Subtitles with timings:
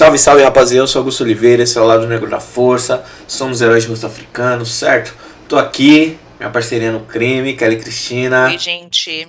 [0.00, 3.60] Salve, salve rapaziada, eu sou Augusto Oliveira, esse é o Lado Negro da Força, somos
[3.60, 5.14] heróis de rosto africano, certo?
[5.46, 8.46] Tô aqui, minha parceria no crime, Kelly Cristina.
[8.46, 9.28] Oi, gente.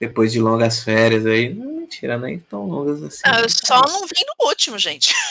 [0.00, 3.20] Depois de longas férias aí, não, mentira, nem tão longas assim.
[3.24, 5.14] Ah, eu só não vim no último, gente.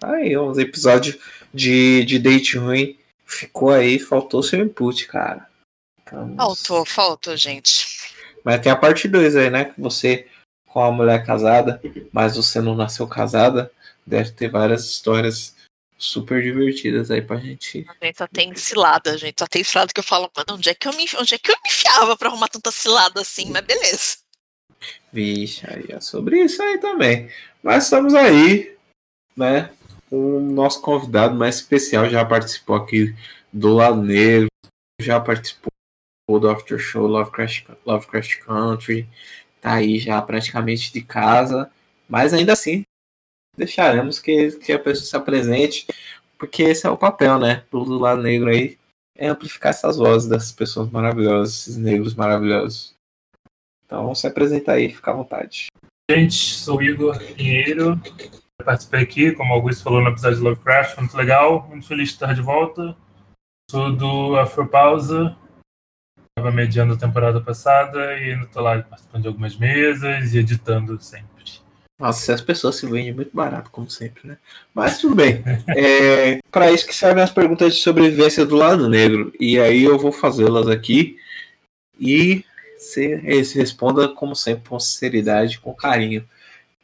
[0.00, 1.18] Tá aí, uns episódios
[1.52, 2.96] de, de date ruim,
[3.26, 5.46] ficou aí, faltou seu input, cara.
[6.10, 7.86] Vamos- Faltou, faltou, gente.
[8.42, 9.66] Mas tem a parte 2 aí, né?
[9.66, 10.26] Que você
[10.74, 11.80] com a mulher casada,
[12.12, 13.70] mas você não nasceu casada,
[14.04, 15.54] deve ter várias histórias
[15.96, 17.86] super divertidas aí pra gente.
[17.88, 19.36] A gente só tem cilada, gente.
[19.38, 21.48] Só tem cilada que eu falo, mano, onde é que eu me, onde é que
[21.48, 23.52] eu me enfiava pra arrumar tanta cilada assim?
[23.52, 24.16] Mas beleza.
[25.12, 27.30] Vixe, aí é sobre isso aí também.
[27.62, 28.76] Mas estamos aí,
[29.36, 29.70] né?
[30.10, 33.14] O nosso convidado mais especial já participou aqui
[33.52, 34.48] do Lado Negro,
[35.00, 35.70] já participou
[36.28, 39.08] do After Show Lovecraft, Lovecraft Country,
[39.64, 41.70] tá aí já praticamente de casa,
[42.06, 42.84] mas ainda assim
[43.56, 45.86] deixaremos que, que a pessoa se apresente,
[46.38, 47.64] porque esse é o papel, né?
[47.70, 48.76] Do Lado Negro aí,
[49.16, 52.94] é amplificar essas vozes dessas pessoas maravilhosas, esses negros maravilhosos.
[53.86, 55.68] Então se apresenta aí, fica à vontade.
[56.10, 57.98] Gente, sou Igor Pinheiro.
[58.60, 62.08] Eu participei aqui, como o Augusto falou no episódio de Lovecraft, muito legal, muito feliz
[62.08, 62.94] de estar de volta.
[63.70, 65.34] Sou do Afropausa,
[66.36, 71.32] estava mediando a temporada passada e estou lá participando de algumas mesas e editando sempre.
[71.96, 74.36] Nossa, as pessoas se vendem muito barato, como sempre, né?
[74.74, 75.44] Mas tudo bem.
[75.76, 79.32] É, para isso que servem as perguntas de sobrevivência do lado negro.
[79.38, 81.16] E aí eu vou fazê-las aqui.
[82.00, 82.44] E
[82.76, 83.14] você
[83.54, 86.28] responda, como sempre, com sinceridade, com carinho.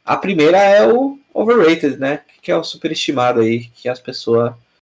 [0.05, 2.21] A primeira é o overrated, né?
[2.41, 4.53] Que é o superestimado aí, que as pessoas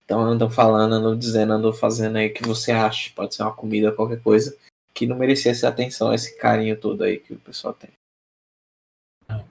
[0.07, 3.11] tão, andam falando, andam dizendo, andam fazendo aí que você acha.
[3.15, 4.57] Pode ser uma comida, qualquer coisa,
[4.93, 7.91] que não merecesse atenção, esse carinho todo aí que o pessoal tem.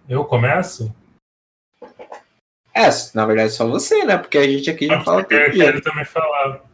[0.09, 0.95] Eu começo?
[2.75, 4.17] É, na verdade só você, né?
[4.17, 5.65] Porque a gente aqui já fala eu todo dia.
[5.65, 6.65] quero também falar.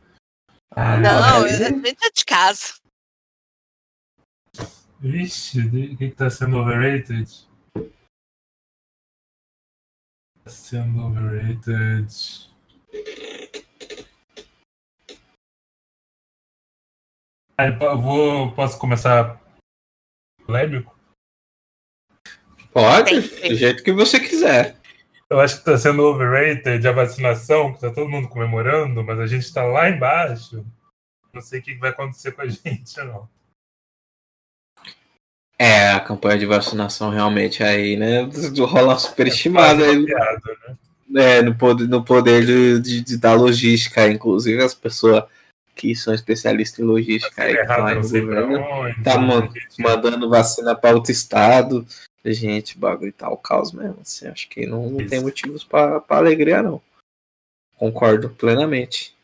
[0.70, 2.74] Ah, Não, mas- a gente é de casa.
[5.00, 7.46] Vixe, o que está sendo overrated?
[10.44, 12.08] Tá sendo overrated.
[17.58, 19.40] Eu vou, posso começar
[20.46, 20.96] polêmico?
[22.72, 24.76] Pode, do jeito que você quiser.
[25.28, 29.26] Eu acho que está sendo overrated a vacinação, que está todo mundo comemorando, mas a
[29.26, 30.64] gente está lá embaixo.
[31.34, 33.28] Não sei o que vai acontecer com a gente, não.
[35.58, 38.20] É, a campanha de vacinação realmente aí, né?
[38.60, 40.76] Rola superestimada Quase aí né?
[41.16, 45.24] é, no poder, no poder de, de- de- da logística, inclusive as pessoas
[45.78, 48.58] que são especialistas em logística aí, que estão aí no governo,
[49.04, 51.86] tá, gente- mandando vacina para outro estado.
[52.24, 53.98] Gente, o bagulho tá o caos mesmo.
[54.00, 56.82] Assim, acho que não, não tem motivos para alegria, não.
[57.76, 59.16] Concordo plenamente.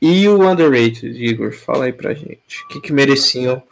[0.00, 2.62] E o underrated, Igor, fala aí pra gente.
[2.64, 3.62] O que, que mereciam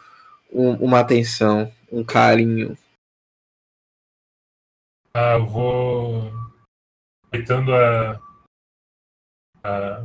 [0.51, 2.75] um- uma atenção, um carinho?
[5.13, 6.33] Ah, eu vou.
[7.27, 8.19] Aproveitando a-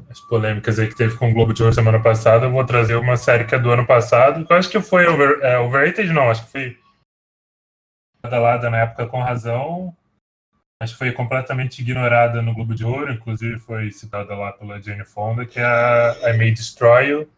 [0.08, 2.94] as polêmicas aí que teve com o Globo de Ouro semana passada, eu vou trazer
[2.94, 6.12] uma série que é do ano passado, que eu acho que foi over, é, overrated,
[6.12, 6.80] não, acho que foi
[8.22, 9.94] badalada na época com razão.
[10.80, 15.04] Acho que foi completamente ignorada no Globo de Ouro, inclusive foi citada lá pela Jane
[15.04, 17.30] Fonda, que é a I May Destroy You.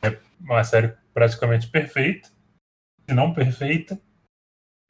[0.00, 2.28] É uma série praticamente perfeita,
[3.08, 4.00] se não perfeita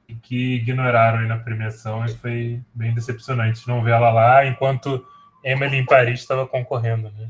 [0.06, 5.06] e que ignoraram aí na premiação e foi bem decepcionante não ver ela lá enquanto
[5.50, 7.28] Emily em Paris estava concorrendo, né?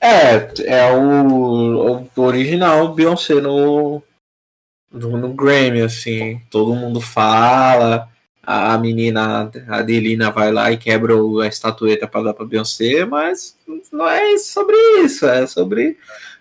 [0.00, 4.02] É, é o, o original Beyoncé no,
[4.90, 6.40] no, no Grammy, assim.
[6.50, 8.08] Todo mundo fala.
[8.42, 13.56] A menina, Adelina, vai lá e quebra a estatueta para dar para Beyoncé, mas
[13.92, 15.26] não é sobre isso.
[15.26, 15.98] É sobre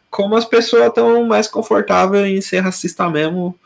[0.10, 3.60] como as pessoas estão mais confortáveis em ser racista mesmo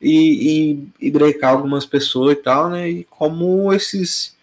[0.00, 2.88] e, e, e brecar algumas pessoas e tal, né?
[2.88, 4.34] E como esses,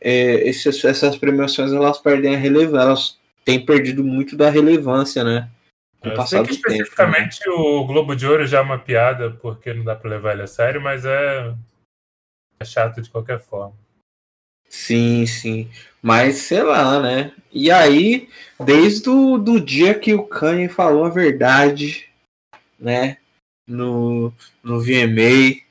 [0.00, 5.48] é, esses essas premiações elas perdem a relevância, elas têm perdido muito da relevância, né?
[6.00, 6.68] Com Eu passar sei que do tempo.
[6.68, 6.74] né?
[6.76, 10.42] especificamente o Globo de Ouro já é uma piada, porque não dá para levar ele
[10.42, 11.54] a sério, mas é,
[12.60, 13.74] é chato de qualquer forma.
[14.68, 15.68] Sim, sim.
[16.02, 17.32] Mas sei lá, né?
[17.50, 18.28] E aí,
[18.64, 22.08] desde o do dia que o Kanye falou a verdade,
[22.78, 23.16] né?
[23.66, 25.62] No, no VMA.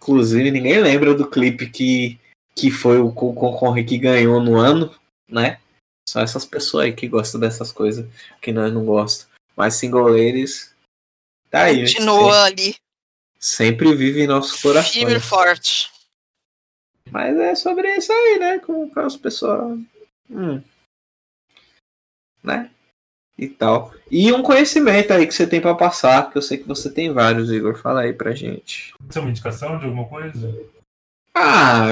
[0.00, 2.18] Inclusive, ninguém lembra do clipe que,
[2.56, 4.94] que foi o co- concorrente que ganhou no ano,
[5.28, 5.60] né?
[6.08, 8.06] Só essas pessoas aí que gostam dessas coisas
[8.40, 9.32] que nós não gostamos.
[9.56, 10.74] Mas single ladies,
[11.50, 11.82] tá aí.
[11.82, 12.76] Continua ali.
[13.38, 14.92] sempre vive em nossos corações.
[14.94, 15.90] Firme e forte.
[17.10, 18.58] Mas é sobre isso aí, né?
[18.58, 19.78] Com, com as pessoas.
[20.30, 20.62] Hum.
[22.42, 22.70] Né?
[23.38, 23.92] E tal.
[24.10, 27.12] E um conhecimento aí que você tem pra passar, que eu sei que você tem
[27.12, 27.76] vários, Igor.
[27.80, 28.94] Fala aí pra gente.
[29.08, 30.66] Isso é uma indicação de alguma coisa?
[31.38, 31.88] Ah,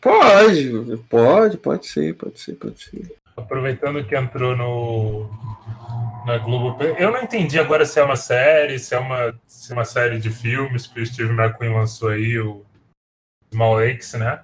[0.00, 3.14] pode, pode, pode ser, pode ser, pode ser.
[3.36, 5.28] Aproveitando que entrou no
[6.24, 9.74] na Globo, eu não entendi agora se é uma série, se é uma, se é
[9.74, 12.64] uma série de filmes que o Steve McQueen lançou aí, o
[13.52, 14.42] Small Lakes, né?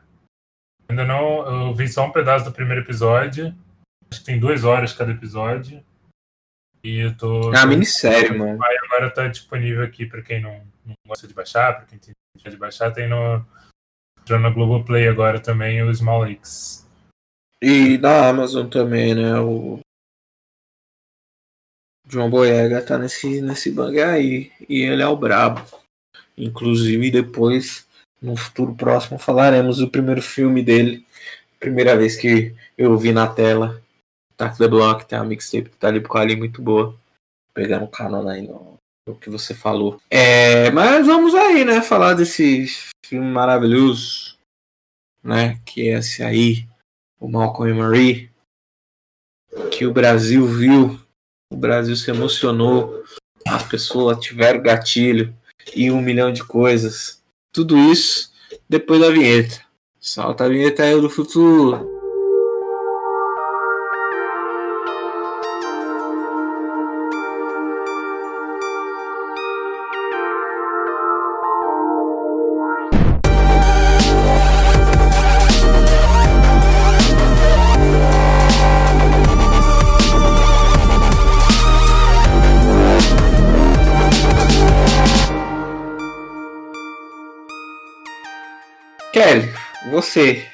[0.88, 3.55] Ainda não, eu vi só um pedaço do primeiro episódio.
[4.11, 5.82] Acho que tem duas horas cada episódio.
[6.82, 7.52] E eu tô.
[7.55, 8.58] É uma minissérie, mano.
[8.62, 12.14] Agora tá disponível aqui pra quem não, não gosta de baixar, pra quem tem
[12.47, 13.44] de baixar, tem no.
[14.25, 16.88] Entrou na Globoplay agora também o Small Lakes.
[17.61, 19.38] E na Amazon também, né?
[19.38, 19.81] O
[22.09, 24.50] João Boyega tá nesse, nesse bang aí.
[24.67, 25.62] E ele é o brabo.
[26.38, 27.87] Inclusive, depois,
[28.21, 31.06] no futuro próximo, falaremos do primeiro filme dele.
[31.61, 33.79] Primeira vez que eu vi na tela.
[34.38, 36.99] Tax the Block, tem uma mixtape que tá ali com ali muito boa.
[37.53, 38.74] Pegando o canon aí no,
[39.06, 40.00] no que você falou.
[40.10, 41.80] É, mas vamos aí, né?
[41.80, 42.66] Falar desse
[43.04, 44.36] filme maravilhoso.
[45.22, 45.60] Né?
[45.64, 46.66] Que é esse aí.
[47.18, 48.30] O Malcolm e Marie.
[49.70, 51.04] Que o Brasil viu
[51.54, 53.04] o Brasil se emocionou,
[53.46, 55.32] as pessoas tiveram gatilho
[55.72, 57.22] e um milhão de coisas.
[57.52, 58.32] Tudo isso
[58.68, 59.60] depois da vinheta.
[60.00, 61.94] Solta a vinheta aí do futuro.
[89.14, 89.46] Kelly,
[89.93, 90.44] você.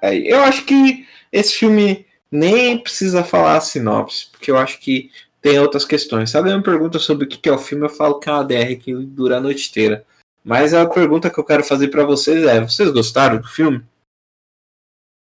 [0.00, 5.10] Eu acho que esse filme nem precisa falar a sinopse, porque eu acho que
[5.42, 6.30] tem outras questões.
[6.30, 8.44] Se alguém me pergunta sobre o que é o filme, eu falo que é uma
[8.44, 10.06] DR que dura a noite inteira.
[10.44, 13.84] Mas a pergunta que eu quero fazer para vocês é: vocês gostaram do filme?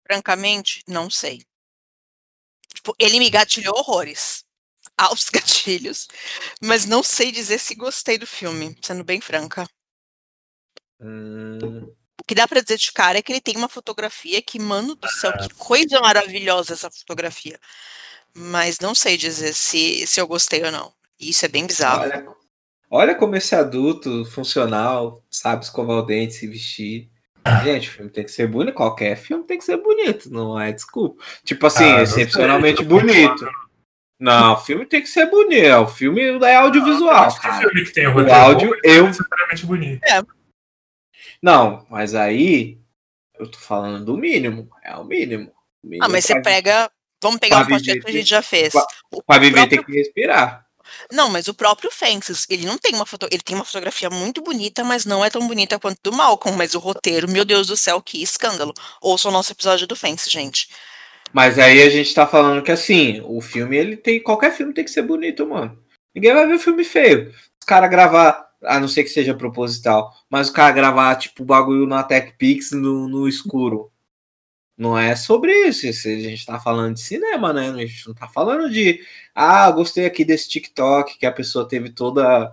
[0.04, 1.42] Francamente, não sei.
[2.74, 4.44] Tipo, ele me gatilhou horrores.
[4.98, 6.08] Aos gatilhos.
[6.60, 9.68] Mas não sei dizer se gostei do filme, sendo bem franca.
[11.00, 11.90] Hum,
[12.30, 15.08] que dá pra dizer de cara é que ele tem uma fotografia que, mano do
[15.08, 17.58] céu, que coisa maravilhosa essa fotografia.
[18.32, 20.92] Mas não sei dizer se, se eu gostei ou não.
[21.18, 22.02] Isso é bem bizarro.
[22.02, 22.26] olha,
[22.88, 27.10] olha como esse adulto funcional sabe escovar o dente, se vestir.
[27.64, 28.74] Gente, o filme tem que ser bonito.
[28.76, 30.70] Qualquer filme tem que ser bonito, não é?
[30.70, 31.20] Desculpa.
[31.44, 33.06] Tipo assim, Ah, não excepcionalmente concordo.
[33.08, 33.50] bonito.
[34.20, 35.74] Não, o filme tem que ser bonito.
[35.78, 37.58] O filme é audiovisual, Acho que cara.
[37.58, 39.04] filme que tem o O áudio, bom, eu.
[39.06, 40.00] é necessariamente bonito.
[41.42, 42.78] Não, mas aí
[43.38, 44.68] eu tô falando do mínimo.
[44.82, 45.52] É o mínimo.
[45.82, 46.90] O mínimo Ah, mas você pega.
[47.22, 48.72] Vamos pegar um podcast que a gente já fez.
[48.72, 50.66] pra- O Pra viver próprio- tem que respirar.
[51.12, 54.42] Não, mas o próprio Fences, ele não tem uma foto, ele tem uma fotografia muito
[54.42, 57.76] bonita, mas não é tão bonita quanto do Malcolm, mas o roteiro, meu Deus do
[57.76, 58.74] céu, que escândalo.
[59.00, 60.68] Ouça o nosso episódio do Fences, gente.
[61.32, 64.20] Mas aí a gente tá falando que assim, o filme, ele tem.
[64.20, 65.78] Qualquer filme tem que ser bonito, mano.
[66.12, 67.28] Ninguém vai ver filme feio.
[67.60, 71.46] Os caras gravar, a não ser que seja proposital, mas o cara gravar, tipo, o
[71.46, 73.90] bagulho na TechPix no, no escuro.
[74.76, 75.86] Não é sobre isso.
[75.86, 77.68] A gente tá falando de cinema, né?
[77.68, 79.04] A gente não tá falando de.
[79.34, 82.50] Ah, gostei aqui desse TikTok, que a pessoa teve toda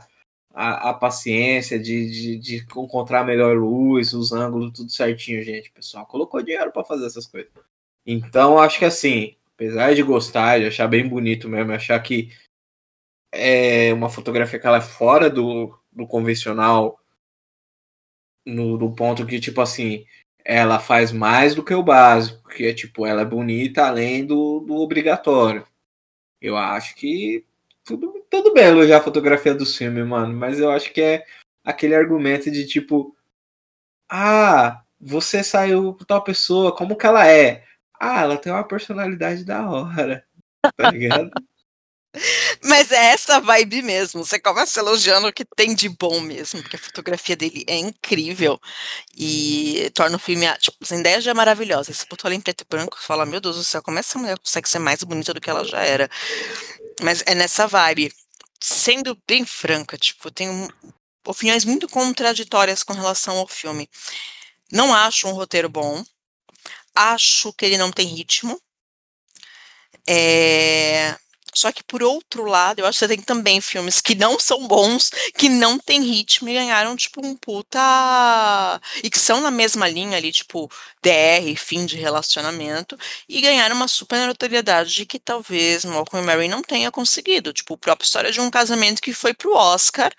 [0.53, 5.69] a, a paciência de, de, de encontrar melhor luz, os ângulos, tudo certinho, gente.
[5.69, 7.51] O pessoal colocou dinheiro pra fazer essas coisas.
[8.05, 12.29] Então, acho que assim, apesar de gostar, de achar bem bonito mesmo, achar que
[13.31, 16.99] é uma fotografia que ela é fora do, do convencional,
[18.45, 20.05] no, do ponto que, tipo assim,
[20.45, 24.61] ela faz mais do que o básico, porque é tipo, ela é bonita além do,
[24.61, 25.67] do obrigatório.
[26.41, 27.45] Eu acho que
[27.83, 31.25] tudo, tudo bem elogiar a fotografia dos filmes, mano, mas eu acho que é
[31.65, 33.15] aquele argumento de tipo,
[34.09, 37.65] ah, você saiu com tal pessoa, como que ela é?
[37.99, 40.25] Ah, ela tem uma personalidade da hora.
[40.75, 41.31] Tá ligado?
[42.63, 44.25] Mas é essa vibe mesmo.
[44.25, 48.59] Você começa elogiando o que tem de bom mesmo, porque a fotografia dele é incrível
[49.15, 51.93] e torna o filme, ah, tipo, a ideia já é maravilhosa.
[51.93, 54.37] Você botou ela em preto e branco fala, meu Deus do céu, como essa mulher
[54.39, 56.09] consegue ser mais bonita do que ela já era?
[57.01, 58.11] Mas é nessa vibe.
[58.59, 60.67] Sendo bem franca, tipo, tenho
[61.25, 63.89] opiniões muito contraditórias com relação ao filme.
[64.71, 66.03] Não acho um roteiro bom.
[66.95, 68.59] Acho que ele não tem ritmo.
[70.07, 71.15] É,
[71.53, 74.67] Só que, por outro lado, eu acho que você tem também filmes que não são
[74.67, 77.79] bons, que não tem ritmo e ganharam, tipo, um puta.
[79.03, 80.69] E que são na mesma linha ali, tipo,
[81.01, 86.61] DR, fim de relacionamento, e ganharam uma super notoriedade que talvez Malcolm e Mary não
[86.61, 87.53] tenha conseguido.
[87.53, 90.11] Tipo, a própria história de um casamento que foi pro Oscar.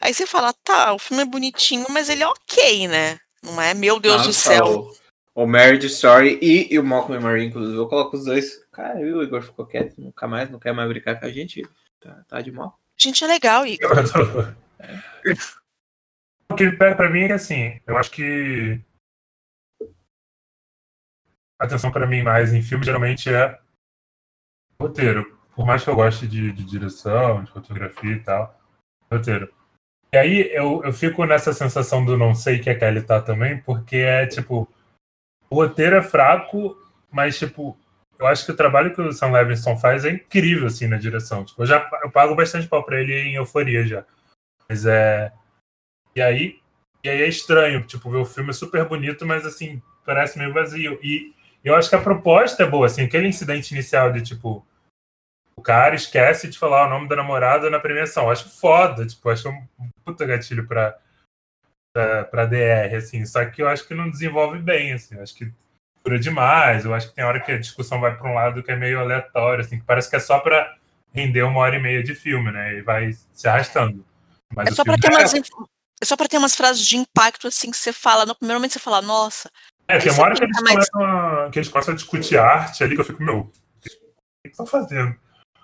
[0.00, 3.18] Aí você fala, tá, o filme é bonitinho, mas ele é ok, né?
[3.42, 4.88] Não é, meu Deus Nossa, do céu.
[5.34, 8.61] O, o Marriage Story e, e o Malcolm e Mary, inclusive, eu coloco os dois
[8.72, 11.62] Cara, viu, o Igor ficou quieto, nunca mais, não quer mais brincar com a gente.
[12.00, 12.78] Tá, tá de mal.
[12.98, 13.90] A gente é legal, Igor.
[14.80, 14.98] é.
[16.50, 18.80] O que pega pra mim é que assim, eu acho que.
[21.60, 23.58] A atenção pra mim mais em filme geralmente é
[24.80, 25.38] roteiro.
[25.54, 28.58] Por mais que eu goste de, de direção, de fotografia e tal,
[29.10, 29.52] roteiro.
[30.12, 33.60] E aí eu, eu fico nessa sensação do não sei que a Kelly tá também,
[33.62, 34.68] porque é tipo,
[35.48, 36.76] o roteiro é fraco,
[37.10, 37.78] mas tipo,
[38.22, 41.44] eu acho que o trabalho que o Sam Levinson faz é incrível, assim, na direção.
[41.44, 44.04] Tipo, eu já eu pago bastante pau pra ele em euforia já.
[44.68, 45.32] Mas é.
[46.14, 46.60] E aí.
[47.04, 50.52] E aí é estranho, tipo, ver o filme é super bonito, mas assim, parece meio
[50.52, 51.00] vazio.
[51.02, 54.64] E eu acho que a proposta é boa, assim, aquele incidente inicial de tipo.
[55.56, 58.24] O cara esquece de falar o nome da namorada na premiação.
[58.24, 60.96] Eu acho foda, tipo, acho um puta gatilho pra,
[61.92, 63.26] pra, pra DR, assim.
[63.26, 65.18] Só que eu acho que não desenvolve bem, assim.
[65.18, 65.52] Acho que
[66.04, 66.84] dura demais.
[66.84, 69.00] Eu acho que tem hora que a discussão vai para um lado que é meio
[69.00, 70.74] aleatório, assim, que parece que é só para
[71.12, 72.78] render uma hora e meia de filme, né?
[72.78, 74.04] E vai se arrastando.
[74.54, 75.16] Mas é só para ter é...
[75.16, 78.78] umas é ter umas frases de impacto assim que você fala, no primeiro momento você
[78.78, 79.50] fala, nossa.
[79.86, 80.90] É, tem uma hora que eles, mais...
[80.90, 83.90] começam a, que eles começam a discutir arte ali que eu fico, meu, o que
[84.46, 85.14] estão fazendo?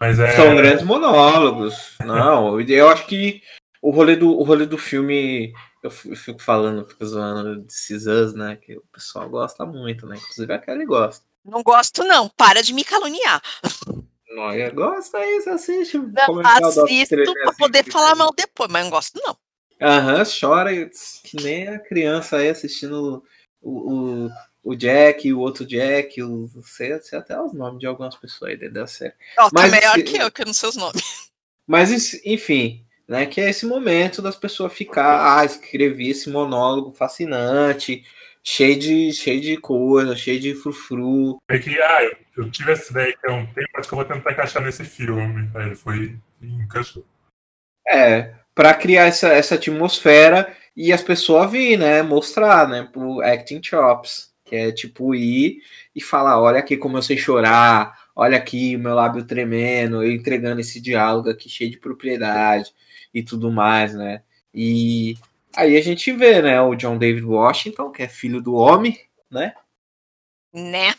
[0.00, 0.30] Mas é...
[0.37, 1.97] São grandes monólogos.
[2.04, 3.42] Não, eu acho que
[3.83, 8.56] o rolê do, o rolê do filme eu fico falando, fico zoando de Cisas, né?
[8.56, 10.16] Que o pessoal gosta muito, né?
[10.16, 11.25] Inclusive a Kelly gosta.
[11.44, 12.28] Não gosto, não.
[12.28, 13.40] Para de me caluniar.
[14.35, 15.99] Noia gosta aí, você assiste.
[15.99, 19.37] Não, assisto pra poder falar mal depois, mas não gosto, não.
[19.80, 20.70] Aham, chora
[21.25, 23.23] que nem a criança aí assistindo
[23.62, 24.30] o, o,
[24.62, 28.56] o Jack, o outro Jack, o, sei, sei até os nomes de algumas pessoas aí
[28.56, 29.14] dentro da série.
[29.52, 31.30] Mas, tá melhor que eu, que eu não sei os nomes.
[31.66, 33.25] Mas, enfim, né?
[33.25, 38.05] Que é esse momento das pessoas ficar, ah, escrevi esse monólogo fascinante,
[38.45, 41.38] cheio de, cheio de coisa, cheio de frufru.
[41.49, 43.97] É que, ah, eu, eu tive essa ideia que é um tempo, acho que eu
[43.97, 45.50] vou tentar encaixar nesse filme.
[45.55, 47.05] Aí ele foi encaixou.
[47.88, 52.03] É, para criar essa, essa atmosfera e as pessoas vir, né?
[52.03, 52.87] Mostrar, né?
[52.93, 54.29] Pro acting chops.
[54.45, 55.59] Que é tipo ir
[55.95, 60.11] e falar, olha aqui como eu sei chorar, olha aqui o meu lábio tremendo, eu
[60.11, 62.73] entregando esse diálogo aqui cheio de propriedade
[63.12, 64.23] e tudo mais, né?
[64.55, 65.17] E
[65.57, 68.99] aí a gente vê, né, o John David Washington, que é filho do homem,
[69.31, 69.55] né?
[70.53, 70.95] Né?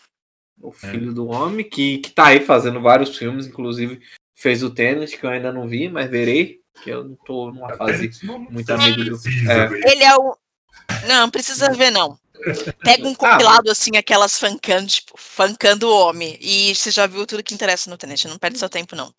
[0.61, 1.13] O filho é.
[1.13, 4.01] do homem, que, que tá aí fazendo vários filmes, inclusive
[4.35, 7.75] fez o Tenet, que eu ainda não vi, mas verei, que eu não tô numa
[7.75, 8.09] fase
[8.49, 9.15] muito amigo do.
[9.15, 9.91] É.
[9.91, 10.35] Ele é o.
[11.07, 12.17] Não, precisa ver, não.
[12.83, 16.37] Pega um ah, compilado ah, assim, aquelas fancando, tipo, fancando o homem.
[16.39, 19.13] E você já viu tudo que interessa no Tenet, não perde seu tempo, não.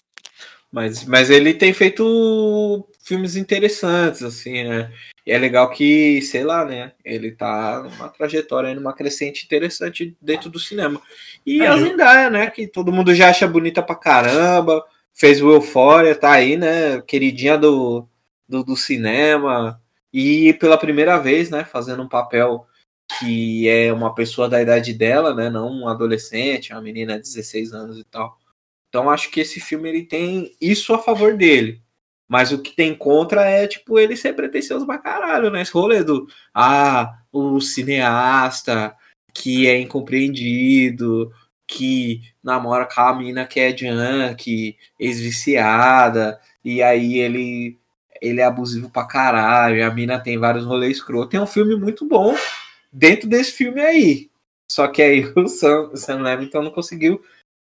[0.72, 4.92] Mas, mas ele tem feito filmes interessantes, assim, né?
[5.26, 6.92] E é legal que, sei lá, né?
[7.04, 11.00] Ele tá numa trajetória, numa crescente interessante dentro do cinema.
[11.44, 12.50] E é, a Zendaya, né?
[12.50, 14.84] Que todo mundo já acha bonita pra caramba.
[15.12, 17.02] Fez o Euphoria, tá aí, né?
[17.02, 18.08] Queridinha do,
[18.48, 19.80] do, do cinema.
[20.12, 21.64] E pela primeira vez, né?
[21.64, 22.66] Fazendo um papel
[23.18, 25.50] que é uma pessoa da idade dela, né?
[25.50, 28.39] Não um adolescente, uma menina de 16 anos e tal.
[28.90, 31.80] Então acho que esse filme ele tem isso a favor dele.
[32.28, 35.62] Mas o que tem contra é, tipo, ele ser pretencioso pra caralho, né?
[35.62, 38.94] Esse rolê do, ah, o cineasta
[39.32, 41.32] que é incompreendido,
[41.66, 47.78] que namora com a mina que é junk, ex-viciada, e aí ele,
[48.20, 51.30] ele é abusivo pra caralho, a mina tem vários rolês escroto.
[51.30, 52.34] Tem um filme muito bom
[52.92, 54.30] dentro desse filme aí.
[54.70, 57.20] Só que aí o Sam, Sam Levinson não conseguiu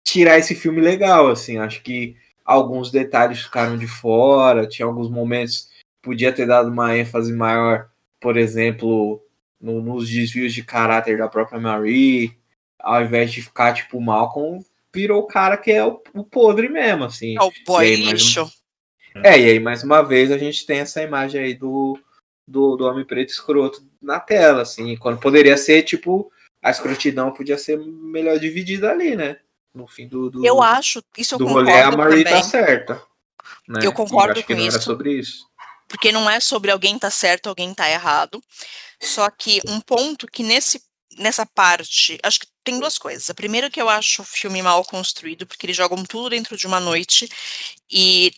[0.06, 1.58] tirar esse filme legal, assim.
[1.58, 5.68] Acho que alguns detalhes ficaram de fora, tinha alguns momentos
[6.00, 9.20] podia ter dado uma ênfase maior, por exemplo,
[9.60, 12.38] no, nos desvios de caráter da própria Marie,
[12.78, 17.04] ao invés de ficar tipo Malcolm, virou o cara que é o, o podre mesmo,
[17.04, 17.36] assim.
[17.36, 18.48] É o boy lixo.
[19.16, 21.98] É, e aí mais uma vez a gente tem essa imagem aí do,
[22.46, 26.30] do, do homem preto escroto na tela, assim, quando poderia ser tipo
[26.62, 29.38] a escrotidão podia ser melhor dividida ali, né?
[29.76, 32.42] No fim do, do eu acho isso eu do concordo rolê a Marie tá também.
[32.42, 33.02] tá certa
[33.68, 33.80] né?
[33.83, 35.47] eu concordo eu com isso sobre isso
[35.88, 38.42] porque não é sobre alguém tá certo alguém tá errado
[39.00, 40.83] só que um ponto que nesse
[41.18, 43.30] nessa parte acho que tem duas coisas.
[43.30, 46.66] A primeira que eu acho o filme mal construído, porque eles jogam tudo dentro de
[46.66, 47.28] uma noite
[47.88, 48.33] e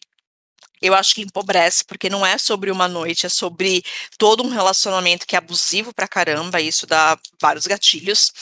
[0.80, 3.84] eu acho que empobrece, porque não é sobre uma noite, é sobre
[4.16, 8.32] todo um relacionamento que é abusivo pra caramba, isso dá vários gatilhos.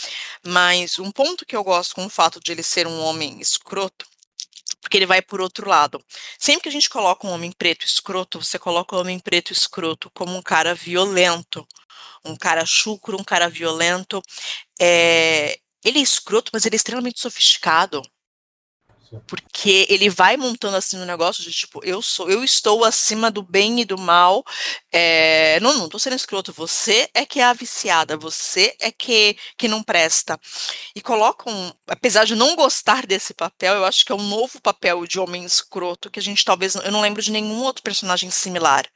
[0.46, 4.06] Mas um ponto que eu gosto com o fato de ele ser um homem escroto,
[4.80, 6.02] porque ele vai por outro lado.
[6.38, 10.10] Sempre que a gente coloca um homem preto escroto, você coloca o homem preto escroto
[10.14, 11.66] como um cara violento,
[12.24, 14.22] um cara chucro, um cara violento.
[14.80, 18.02] É, ele é escroto, mas ele é extremamente sofisticado.
[19.26, 23.42] Porque ele vai montando assim no negócio de tipo, eu sou, eu estou acima do
[23.42, 24.44] bem e do mal.
[24.92, 26.52] É, não, não tô sendo escroto.
[26.52, 30.38] Você é que é a viciada, você é que, que não presta.
[30.94, 35.06] E colocam, apesar de não gostar desse papel, eu acho que é um novo papel
[35.06, 36.74] de homem escroto que a gente talvez.
[36.74, 38.86] Eu não lembro de nenhum outro personagem similar.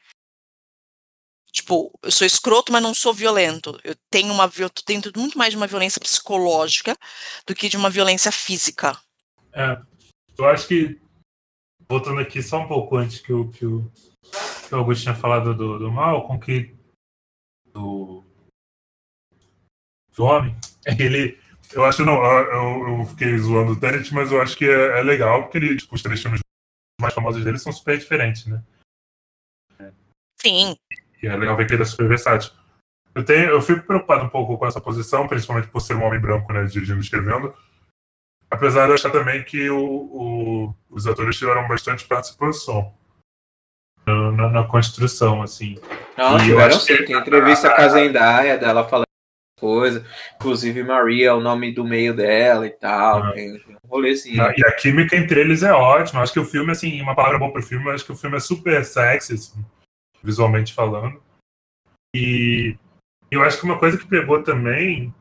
[1.52, 3.79] Tipo, eu sou escroto, mas não sou violento.
[3.83, 6.97] Eu tenho uma eu tenho muito mais de uma violência psicológica
[7.47, 8.97] do que de uma violência física.
[9.52, 9.76] É,
[10.40, 11.00] eu acho que
[11.88, 13.90] voltando aqui só um pouco antes que o que o,
[14.68, 16.75] que o Augusto tinha falado do, do mal, com que
[17.66, 18.25] do,
[20.16, 20.56] do homem,
[20.99, 21.38] ele
[21.73, 25.02] eu acho não, eu, eu fiquei zoando o Tenet, mas eu acho que é, é
[25.02, 26.40] legal porque ele, tipo, os três filmes
[27.00, 28.62] mais famosos dele são super diferentes, né?
[30.40, 30.75] Sim.
[31.23, 32.50] E é legal ver que ele é super versátil.
[33.14, 36.20] Eu, tenho, eu fico preocupado um pouco com essa posição, principalmente por ser um homem
[36.20, 37.54] branco, né, dirigindo e escrevendo.
[38.50, 42.92] Apesar de achar também que o, o, os atores tiveram bastante participação
[44.07, 45.78] na, na, na construção, assim.
[46.16, 46.97] Não, e tiveram sim.
[46.97, 47.04] Que...
[47.04, 49.07] Tem entrevista com a Zendaya dela falando
[49.59, 50.04] coisa.
[50.37, 53.23] Inclusive Maria é o nome do meio dela e tal.
[53.23, 53.33] Ah.
[53.33, 54.42] Tem um rolezinho.
[54.42, 56.23] Ah, e a química entre eles é ótima.
[56.23, 58.40] Acho que o filme, assim, uma palavra boa pro filme, acho que o filme é
[58.40, 59.64] super sexy, assim
[60.23, 61.23] visualmente falando.
[62.14, 62.76] E
[63.30, 65.14] eu acho que uma coisa que pegou também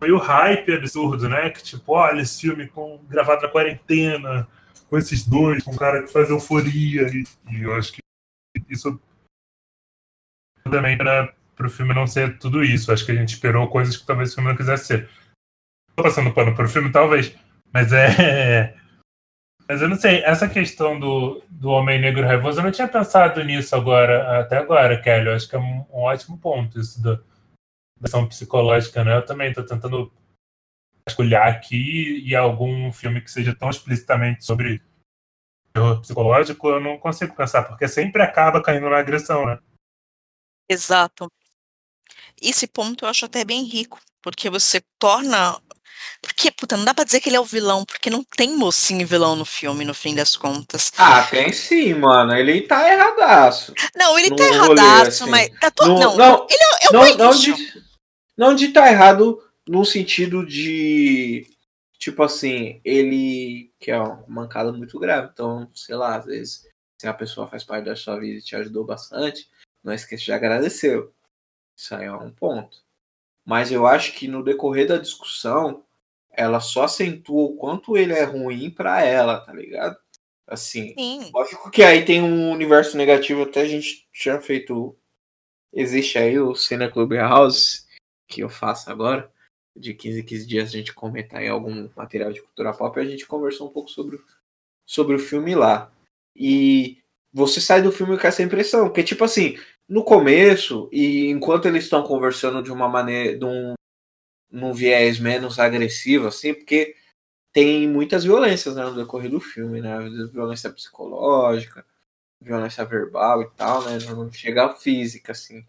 [0.00, 1.50] foi o hype absurdo, né?
[1.50, 4.48] Que tipo, olha esse filme com, gravado na quarentena,
[4.88, 7.06] com esses dois, com um cara que faz euforia.
[7.08, 8.00] E, e eu acho que
[8.70, 8.98] isso
[10.64, 12.90] também para o filme não ser tudo isso.
[12.90, 15.10] Acho que a gente esperou coisas que talvez o filme não quisesse ser.
[15.94, 17.36] Tô passando pano para o filme, talvez,
[17.72, 18.74] mas é
[19.68, 23.44] mas eu não sei, essa questão do, do homem negro raivoso, eu não tinha pensado
[23.44, 25.26] nisso agora, até agora, Kelly.
[25.26, 27.20] Eu acho que é um, um ótimo ponto isso da,
[28.02, 29.16] ação psicológica, né?
[29.16, 30.12] Eu também estou tentando
[31.08, 34.82] escolher aqui e algum filme que seja tão explicitamente sobre
[35.72, 39.58] terror psicológico, eu não consigo pensar, porque sempre acaba caindo na agressão, né?
[40.68, 41.30] Exato.
[42.40, 45.60] Esse ponto eu acho até bem rico, porque você torna
[46.22, 49.06] porque, puta, não dá pra dizer que ele é o vilão, porque não tem mocinho
[49.06, 50.92] vilão no filme, no fim das contas.
[50.96, 52.34] Ah, tem sim, mano.
[52.34, 53.72] Ele tá erradaço.
[53.94, 55.30] Não, ele tá erradaço, assim.
[55.30, 55.50] mas.
[55.60, 55.86] Tá to...
[55.86, 57.54] não, não, não, ele é, é não, não, de,
[58.40, 61.46] não de tá errado no sentido de.
[61.98, 63.70] Tipo assim, ele.
[63.78, 65.28] Que é uma mancada muito grave.
[65.30, 66.66] Então, sei lá, às vezes,
[66.98, 69.46] se a pessoa faz parte da sua vida e te ajudou bastante,
[69.84, 71.06] não esqueça de agradecer.
[71.76, 72.78] Isso aí é um ponto.
[73.44, 75.84] Mas eu acho que no decorrer da discussão,
[76.32, 79.98] ela só acentua o quanto ele é ruim para ela, tá ligado?
[80.46, 81.30] Assim, Sim.
[81.32, 84.96] lógico que aí tem um universo negativo, até a gente tinha feito.
[85.74, 87.86] Existe aí o Cena Club House,
[88.30, 89.30] que eu faço agora.
[89.76, 93.04] De 15 em 15 dias a gente comenta aí algum material de cultura pop a
[93.04, 94.18] gente conversou um pouco sobre,
[94.86, 95.92] sobre o filme lá.
[96.34, 96.98] E
[97.32, 101.84] você sai do filme com essa impressão, porque tipo assim, no começo, e enquanto eles
[101.84, 103.74] estão conversando de uma maneira, de um,
[104.50, 106.96] num viés menos agressivo, assim, porque
[107.52, 109.98] tem muitas violências né, no decorrer do filme, né?
[110.32, 111.84] Violência psicológica,
[112.40, 113.98] violência verbal e tal, né?
[114.08, 115.64] Não chega a física, assim.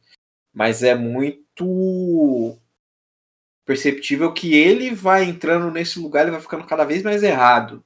[0.54, 2.58] Mas é muito
[3.66, 7.84] perceptível que ele vai entrando nesse lugar, ele vai ficando cada vez mais errado.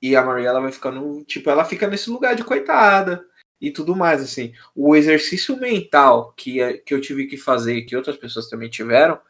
[0.00, 3.24] E a Maria ela vai ficando, tipo, ela fica nesse lugar de coitada
[3.60, 4.52] e tudo mais, assim.
[4.74, 9.20] O exercício mental que, que eu tive que fazer, que outras pessoas também tiveram,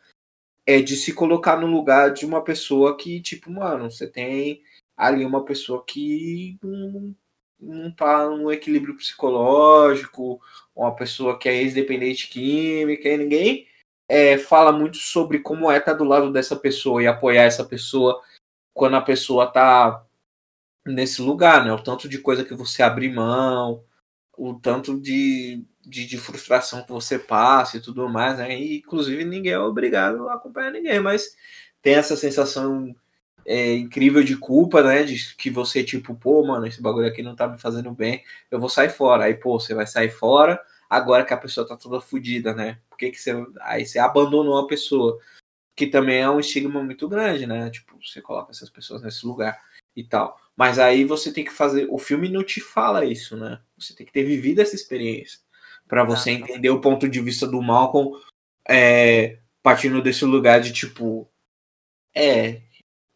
[0.66, 4.62] é de se colocar no lugar de uma pessoa que, tipo, mano, você tem
[4.97, 6.59] ali uma pessoa que
[7.61, 10.40] não tá no equilíbrio psicológico,
[10.75, 13.66] uma pessoa que é ex-dependente química, e ninguém
[14.09, 17.64] é, fala muito sobre como é estar tá do lado dessa pessoa e apoiar essa
[17.64, 18.21] pessoa
[18.73, 20.05] quando a pessoa tá
[20.87, 21.73] nesse lugar, né?
[21.73, 23.85] O tanto de coisa que você abre mão,
[24.37, 28.59] o tanto de, de, de, frustração que você passa e tudo mais, né?
[28.59, 31.37] E, inclusive, ninguém é obrigado a acompanhar ninguém, mas
[31.83, 32.94] tem essa sensação
[33.48, 35.02] é, incrível de culpa, né?
[35.02, 38.61] De que você, tipo, pô, mano, esse bagulho aqui não tá me fazendo bem, eu
[38.61, 39.24] vou sair fora.
[39.24, 42.78] Aí, pô, você vai sair fora agora que a pessoa tá toda fodida, né?
[42.90, 43.32] Por que, que você.
[43.62, 45.18] Aí você abandonou a pessoa.
[45.76, 47.70] que também é um estigma muito grande, né?
[47.70, 49.58] Tipo, você coloca essas pessoas nesse lugar
[49.96, 50.38] e tal.
[50.56, 51.87] Mas aí você tem que fazer.
[51.90, 53.61] O filme não te fala isso, né?
[53.78, 55.40] Você tem que ter vivido essa experiência
[55.88, 58.20] para você entender o ponto de vista do Malcolm
[58.68, 61.26] é, partindo desse lugar de tipo.
[62.14, 62.62] É,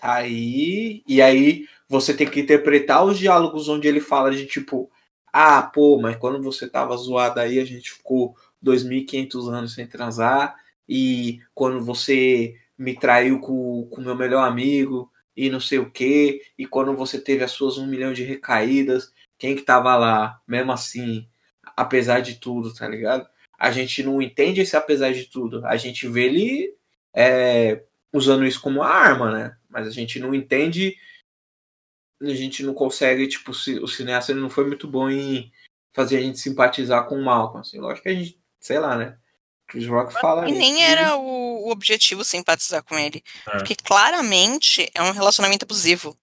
[0.02, 1.02] aí.
[1.06, 4.90] E aí você tem que interpretar os diálogos onde ele fala de tipo.
[5.32, 10.54] Ah, pô, mas quando você tava zoado aí, a gente ficou 2.500 anos sem transar.
[10.88, 16.42] E quando você me traiu com o meu melhor amigo e não sei o que.
[16.58, 20.40] E quando você teve as suas um milhão de recaídas, quem que tava lá?
[20.46, 21.26] Mesmo assim,
[21.76, 23.26] apesar de tudo, tá ligado?
[23.58, 25.64] A gente não entende esse apesar de tudo.
[25.66, 26.74] A gente vê ele
[27.14, 29.56] é, usando isso como arma, né?
[29.68, 30.96] Mas a gente não entende.
[32.20, 35.52] A gente não consegue, tipo, o cineasta não foi muito bom em
[35.92, 37.60] fazer a gente simpatizar com o Malcolm.
[37.60, 39.18] Assim, lógico que a gente, sei lá, né?
[39.66, 40.48] Chris Rock fala.
[40.48, 43.24] E nem era o, o objetivo simpatizar com ele.
[43.48, 43.56] É.
[43.56, 46.16] Porque claramente é um relacionamento abusivo.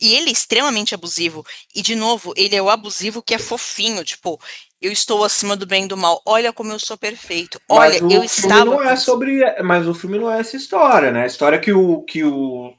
[0.00, 1.44] E ele é extremamente abusivo.
[1.74, 4.04] E, de novo, ele é o abusivo que é fofinho.
[4.04, 4.40] Tipo,
[4.80, 6.22] eu estou acima do bem e do mal.
[6.26, 7.60] Olha como eu sou perfeito.
[7.68, 8.64] Olha, eu estava.
[8.64, 11.24] Não é sobre, mas o filme não é essa história, né?
[11.24, 12.74] A história que o que o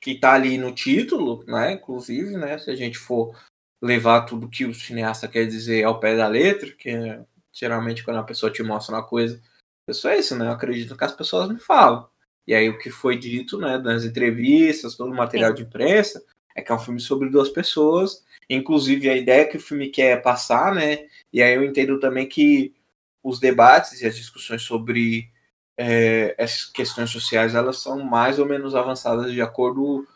[0.00, 1.72] que tá ali no título, né?
[1.72, 2.58] Inclusive, né?
[2.58, 3.34] Se a gente for
[3.82, 8.18] levar tudo que o cineasta quer dizer ao pé da letra, que é Geralmente, quando
[8.18, 9.40] a pessoa te mostra uma coisa,
[9.88, 10.46] é isso, né?
[10.46, 12.08] Eu acredito que as pessoas me falam.
[12.46, 15.56] E aí, o que foi dito, né, nas entrevistas, todo o material Sim.
[15.56, 16.22] de imprensa,
[16.54, 18.24] é que é um filme sobre duas pessoas.
[18.48, 21.06] Inclusive, a ideia que o filme quer passar, né?
[21.32, 22.74] E aí eu entendo também que
[23.22, 25.30] os debates e as discussões sobre
[25.76, 30.06] é, essas questões sociais, elas são mais ou menos avançadas de acordo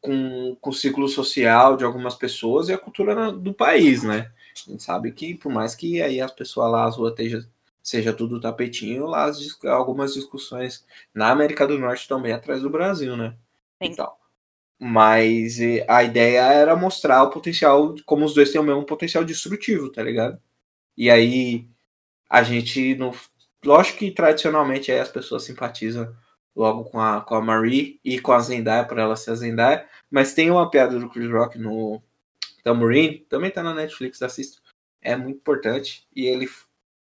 [0.00, 4.32] com, com o ciclo social de algumas pessoas e a cultura do país, né?
[4.66, 7.48] A gente sabe que, por mais que aí as pessoas lá, as ruas esteja,
[7.82, 13.16] seja tudo tapetinho, lá as, algumas discussões na América do Norte também atrás do Brasil,
[13.16, 13.36] né?
[13.82, 13.90] Sim.
[13.90, 14.12] Então,
[14.78, 15.58] mas
[15.88, 20.02] a ideia era mostrar o potencial, como os dois têm o mesmo potencial destrutivo, tá
[20.02, 20.40] ligado?
[20.96, 21.68] E aí
[22.28, 23.14] a gente, no,
[23.64, 26.14] lógico que tradicionalmente aí as pessoas simpatizam
[26.54, 29.88] logo com a, com a Marie e com a Zendaya, para ela ser a Zendaya,
[30.10, 32.02] mas tem uma piada do Chris Rock no,
[32.66, 34.60] Tambourine, também tá na Netflix, assisto.
[35.00, 36.04] É muito importante.
[36.12, 36.50] E ele,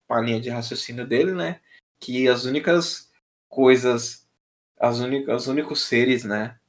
[0.08, 1.60] a linha de raciocínio dele, né?
[1.98, 3.10] Que as únicas
[3.48, 4.28] coisas,
[4.78, 6.59] as únicas, os únicos seres, né?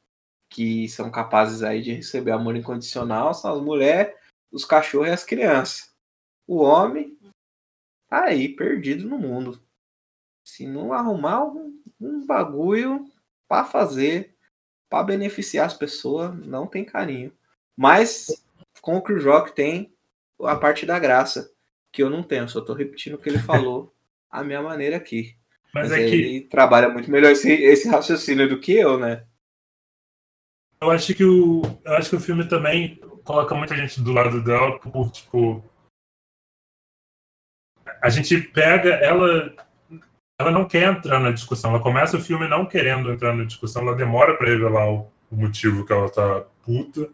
[0.52, 4.14] Que são capazes aí de receber amor incondicional são as mulheres,
[4.52, 5.92] os cachorros e as crianças.
[6.46, 7.18] O homem
[8.10, 9.60] tá aí, perdido no mundo.
[10.44, 13.10] Se não arrumar um, um bagulho
[13.48, 14.36] para fazer,
[14.90, 17.32] para beneficiar as pessoas, não tem carinho.
[17.76, 18.28] Mas
[18.82, 19.94] com o Rock tem
[20.42, 21.52] a parte da graça,
[21.92, 23.94] que eu não tenho, só tô repetindo o que ele falou
[24.30, 25.36] a minha maneira aqui.
[25.74, 26.48] Mas, Mas é ele que...
[26.48, 29.26] trabalha muito melhor esse, esse raciocínio do que eu, né?
[30.82, 34.44] Eu acho que o, eu acho que o filme também coloca muita gente do lado
[34.44, 35.64] dela por, tipo.
[38.02, 39.56] A gente pega ela.
[40.40, 41.70] Ela não quer entrar na discussão.
[41.70, 43.84] Ela começa o filme não querendo entrar na discussão.
[43.84, 47.10] Ela demora para revelar o, o motivo que ela tá puta.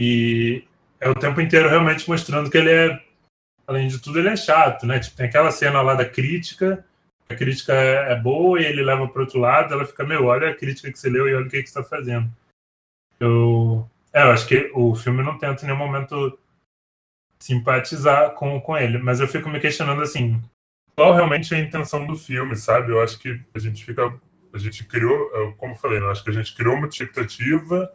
[0.00, 0.64] E
[0.98, 3.02] é o tempo inteiro realmente mostrando que ele é,
[3.66, 4.98] além de tudo, ele é chato, né?
[4.98, 6.84] Tipo, tem aquela cena lá da crítica,
[7.28, 10.48] a crítica é, é boa e ele leva para outro lado, ela fica, meu, olha
[10.48, 12.30] a crítica que você leu e olha o que, que você está fazendo.
[13.24, 16.38] Eu, é, eu acho que o filme não tenta em nenhum momento
[17.40, 20.40] simpatizar com, com ele, mas eu fico me questionando assim,
[20.94, 22.92] qual realmente é a intenção do filme, sabe?
[22.92, 24.02] Eu acho que a gente fica,
[24.52, 27.92] a gente criou, como eu falei, eu acho que a gente criou uma expectativa,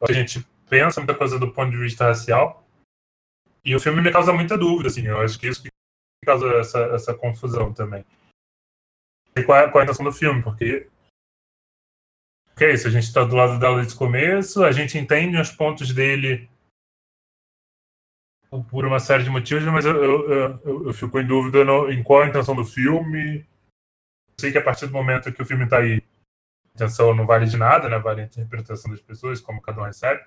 [0.00, 2.66] a gente pensa muita coisa do ponto de vista racial.
[3.64, 5.06] E o filme me causa muita dúvida, assim.
[5.06, 5.70] Eu acho que isso que
[6.24, 8.04] causa essa, essa confusão também.
[9.36, 10.42] E qual é, qual é a intenção do filme?
[10.42, 10.88] Porque.
[12.56, 15.36] Que é isso, a gente está do lado dela desde o começo, a gente entende
[15.36, 16.48] os pontos dele
[18.70, 22.02] por uma série de motivos, mas eu, eu, eu, eu fico em dúvida no, em
[22.02, 23.44] qual a intenção do filme.
[24.38, 27.46] sei que a partir do momento que o filme está aí, a intenção não vale
[27.46, 27.98] de nada, né?
[27.98, 30.24] Vale a interpretação das pessoas, como cada um recebe.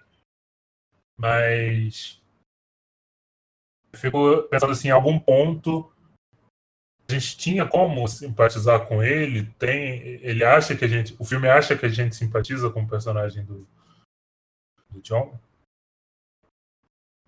[1.18, 2.22] Mas
[3.96, 5.92] fico pensando assim, em algum ponto
[7.10, 11.48] a gente tinha como simpatizar com ele, tem, ele acha que a gente, o filme
[11.48, 13.68] acha que a gente simpatiza com o personagem do,
[14.90, 15.40] do John?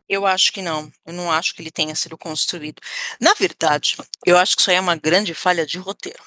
[0.07, 0.91] Eu acho que não.
[1.05, 2.81] Eu não acho que ele tenha sido construído.
[3.21, 6.23] Na verdade, eu acho que isso aí é uma grande falha de roteiro.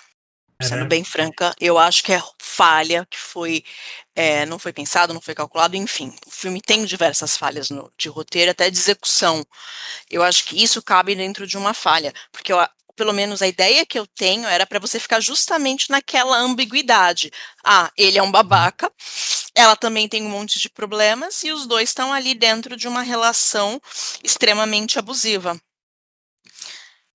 [0.62, 3.64] Sendo bem franca, eu acho que é falha que foi
[4.14, 6.14] é, não foi pensado, não foi calculado, enfim.
[6.26, 9.44] O filme tem diversas falhas no, de roteiro, até de execução.
[10.10, 12.58] Eu acho que isso cabe dentro de uma falha, porque eu,
[12.96, 17.30] pelo menos a ideia que eu tenho era para você ficar justamente naquela ambiguidade.
[17.64, 18.92] Ah, ele é um babaca,
[19.54, 23.02] ela também tem um monte de problemas e os dois estão ali dentro de uma
[23.02, 23.80] relação
[24.22, 25.60] extremamente abusiva.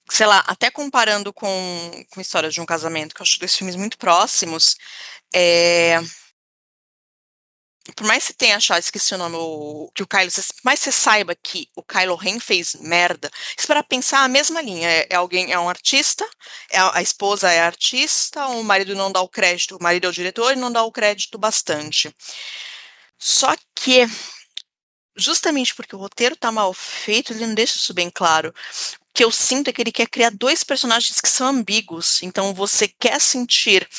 [0.09, 3.55] Sei lá, até comparando com, com a história de um casamento, que eu acho dois
[3.55, 4.77] filmes muito próximos,
[5.33, 5.99] é,
[7.95, 10.31] por mais que você tenha achado, esqueci o nome, o, que o Kylo,
[10.63, 14.89] mais você saiba que o Kylo Ren fez merda, isso para pensar a mesma linha,
[14.89, 16.25] é, é, alguém, é um artista,
[16.69, 20.13] é a, esposa é artista, o marido não dá o crédito, o marido é o
[20.13, 22.13] diretor e não dá o crédito bastante.
[23.17, 24.07] Só que,
[25.17, 28.53] justamente porque o roteiro tá mal feito, ele não deixa isso bem claro
[29.17, 32.21] que eu sinto é que ele quer criar dois personagens que são ambíguos.
[32.21, 33.89] Então você quer sentir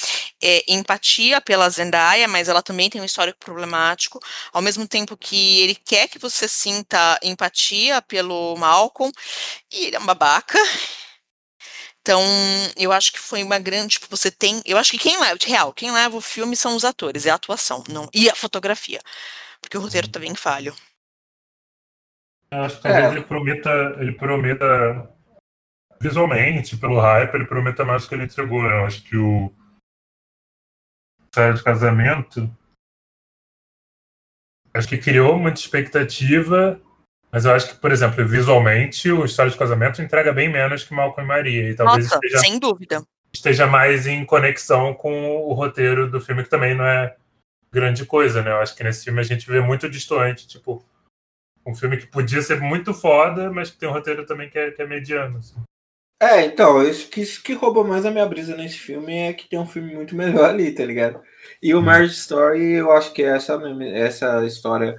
[0.40, 4.20] é, empatia pela Zendaya, mas ela também tem um histórico problemático,
[4.52, 9.12] ao mesmo tempo que ele quer que você sinta empatia pelo Malcolm,
[9.72, 10.57] e ele é um babaca.
[12.00, 12.22] Então,
[12.76, 13.94] eu acho que foi uma grande.
[13.98, 14.62] Tipo, você tem.
[14.64, 17.31] Eu acho que quem leva, de real, quem leva o filme são os atores, é
[17.31, 19.00] a atuação, não e a fotografia.
[19.61, 20.74] Porque o roteiro tá bem falho.
[22.50, 23.11] Eu acho que talvez é.
[23.12, 25.14] ele prometa, ele prometa
[26.00, 28.62] visualmente, pelo hype, ele prometa mais do que ele entregou.
[28.62, 28.70] Né?
[28.70, 29.52] Eu acho que o
[31.34, 32.50] série de casamento
[34.78, 36.80] acho que criou muita expectativa,
[37.30, 40.94] mas eu acho que, por exemplo, visualmente, o História de Casamento entrega bem menos que
[40.94, 41.70] Malcolm e Maria.
[41.70, 43.02] E talvez Nossa, esteja, sem dúvida.
[43.32, 47.14] esteja mais em conexão com o roteiro do filme, que também não é
[47.72, 48.50] grande coisa, né?
[48.50, 50.84] Eu acho que nesse filme a gente vê muito distante, tipo,
[51.68, 54.70] um filme que podia ser muito foda, mas que tem um roteiro também que é,
[54.70, 55.38] que é mediano.
[55.38, 55.54] Assim.
[56.20, 59.48] É, então, isso que, isso que rouba mais a minha brisa nesse filme é que
[59.48, 61.22] tem um filme muito melhor ali, tá ligado?
[61.62, 61.83] E o hum.
[61.83, 63.61] Marriage Story, eu acho que é essa,
[63.94, 64.96] essa história,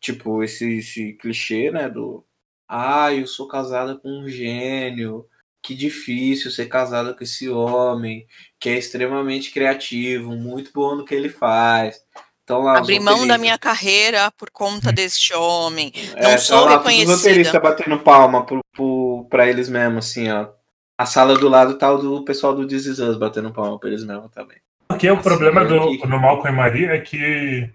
[0.00, 2.24] tipo, esse, esse clichê, né, do
[2.68, 5.26] ah, eu sou casada com um gênio,
[5.62, 8.26] que difícil ser casada com esse homem,
[8.60, 12.04] que é extremamente criativo, muito bom no que ele faz.
[12.48, 15.92] Então, lá, Abri mão da minha carreira por conta deste homem.
[16.16, 17.12] É, Não é, sou tá lá, reconhecida.
[17.12, 20.48] Os roteiristas batendo palma pro, pro, pra eles mesmos, assim, ó.
[20.96, 23.90] A sala do lado tá o do pessoal do This Is Us batendo palma pra
[23.90, 24.56] eles mesmos também.
[24.88, 27.70] Porque o problema do, no Malcolm e Maria é que,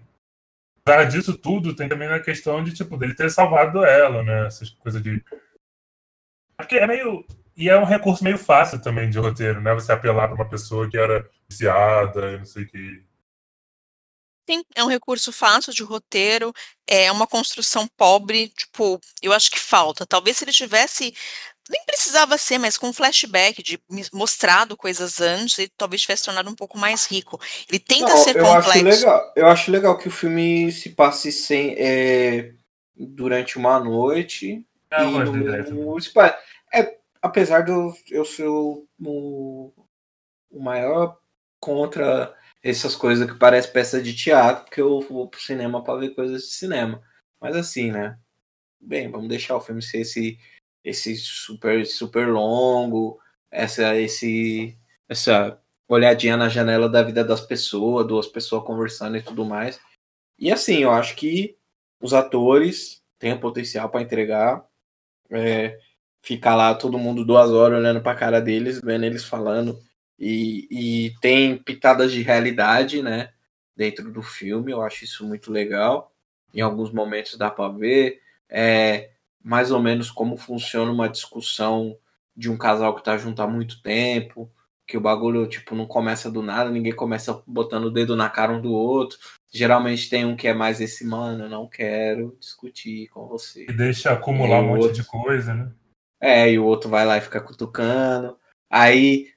[0.84, 4.48] apesar disso tudo, tem também a questão de, tipo, dele ter salvado ela, né?
[4.48, 5.22] Essas coisas de.
[6.58, 7.24] Porque é meio.
[7.56, 9.72] E é um recurso meio fácil também de roteiro, né?
[9.72, 13.13] Você apelar pra uma pessoa que era viciada e não sei o que.
[14.48, 16.52] Sim, é um recurso fácil de roteiro,
[16.86, 20.04] é uma construção pobre, tipo, eu acho que falta.
[20.04, 21.14] Talvez se ele tivesse,
[21.70, 23.80] nem precisava ser, mas com flashback de
[24.12, 27.40] mostrado coisas antes, ele talvez tivesse tornado um pouco mais rico.
[27.68, 28.70] Ele tenta Não, ser eu complexo.
[28.70, 32.52] Acho legal, eu acho legal que o filme se passe sem, é,
[32.94, 34.66] durante uma noite.
[34.90, 35.98] É, e no, no,
[36.72, 37.72] é, apesar de
[38.10, 39.72] eu ser o, o,
[40.50, 41.16] o maior
[41.58, 46.14] contra essas coisas que parecem peça de teatro, porque eu vou pro cinema para ver
[46.14, 47.02] coisas de cinema.
[47.38, 48.18] Mas assim, né?
[48.80, 50.38] Bem, vamos deixar o filme ser esse,
[50.82, 58.26] esse super, super longo, essa, esse, essa olhadinha na janela da vida das pessoas, duas
[58.26, 59.78] pessoas conversando e tudo mais.
[60.38, 61.58] E assim, eu acho que
[62.00, 64.66] os atores têm o potencial para entregar.
[65.30, 65.78] É,
[66.22, 69.78] ficar lá todo mundo duas horas olhando para a cara deles, vendo eles falando
[70.18, 73.30] e, e tem pitadas de realidade, né?
[73.76, 76.12] Dentro do filme, eu acho isso muito legal.
[76.54, 79.10] Em alguns momentos dá para ver é,
[79.42, 81.96] mais ou menos como funciona uma discussão
[82.36, 84.50] de um casal que tá junto há muito tempo,
[84.86, 88.52] que o bagulho tipo não começa do nada, ninguém começa botando o dedo na cara
[88.52, 89.18] um do outro.
[89.52, 93.66] Geralmente tem um que é mais esse mano, eu não quero discutir com você.
[93.68, 95.02] E deixa acumular e um monte outro...
[95.02, 95.72] de coisa, né?
[96.20, 98.36] É, e o outro vai lá e fica cutucando.
[98.70, 99.33] Aí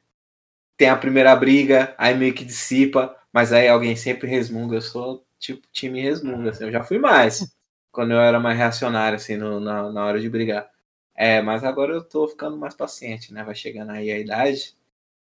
[0.78, 4.76] tem a primeira briga, aí meio que dissipa, mas aí alguém sempre resmunga.
[4.78, 7.54] Eu sou tipo time resmunga, assim, eu já fui mais
[7.92, 10.70] quando eu era mais reacionário, assim, no, na, na hora de brigar.
[11.16, 13.44] É, mas agora eu tô ficando mais paciente, né?
[13.44, 14.76] Vai chegando aí a idade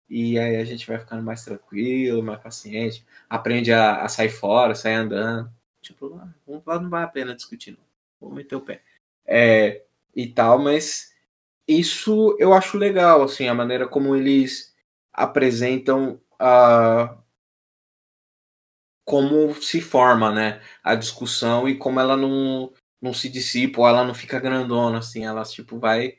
[0.09, 4.75] e aí a gente vai ficando mais tranquilo, mais paciente, aprende a, a sair fora,
[4.75, 5.51] sair andando.
[5.81, 7.79] Tipo, não, não vale a pena discutir, não.
[8.21, 8.81] Vou meter o pé.
[9.25, 9.83] É,
[10.15, 11.13] e tal, mas
[11.67, 14.70] isso eu acho legal, assim, a maneira como eles
[15.13, 17.17] apresentam a
[19.03, 22.71] como se forma, né, a discussão e como ela não,
[23.01, 26.17] não se dissipa, ou ela não fica grandona, assim, ela, tipo, vai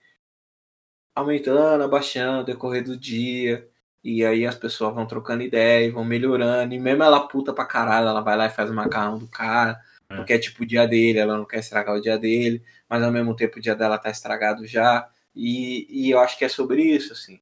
[1.15, 3.69] aumentando, abaixando, decorrer do dia,
[4.03, 7.65] e aí as pessoas vão trocando ideia e vão melhorando, e mesmo ela puta pra
[7.65, 10.17] caralho, ela vai lá e faz o macarrão do cara, é.
[10.17, 13.13] porque é tipo o dia dele, ela não quer estragar o dia dele, mas ao
[13.13, 16.83] mesmo tempo o dia dela tá estragado já, e, e eu acho que é sobre
[16.83, 17.41] isso, assim.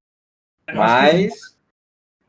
[0.74, 1.59] Mas.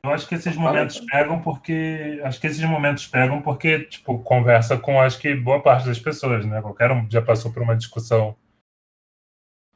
[0.04, 2.20] Eu acho que esses momentos pegam porque.
[2.24, 6.46] Acho que esses momentos pegam porque, tipo, conversa com acho que boa parte das pessoas,
[6.46, 6.62] né?
[6.62, 8.36] Qualquer um já passou por uma discussão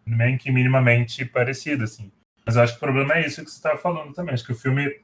[0.05, 2.11] nem que minimamente parecida, assim.
[2.45, 4.33] Mas acho que o problema é isso que você estava falando também.
[4.33, 5.03] Acho que o filme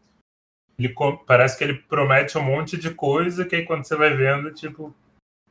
[0.78, 0.96] ele
[1.26, 4.96] parece que ele promete um monte de coisa que aí quando você vai vendo, tipo,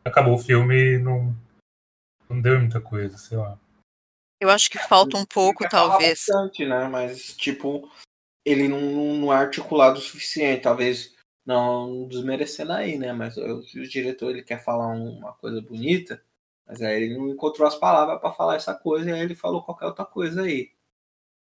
[0.05, 1.35] acabou o filme e não,
[2.29, 3.59] não deu muita coisa, sei lá.
[4.41, 6.25] Eu acho que falta um pouco, talvez.
[6.27, 6.89] Bastante, né?
[6.89, 7.91] Mas, tipo,
[8.45, 8.81] ele não,
[9.15, 10.63] não é articulado o suficiente.
[10.63, 13.13] Talvez não desmerecendo aí, né?
[13.13, 16.23] Mas o, o diretor ele quer falar uma coisa bonita,
[16.67, 19.63] mas aí ele não encontrou as palavras para falar essa coisa e aí ele falou
[19.63, 20.71] qualquer outra coisa aí.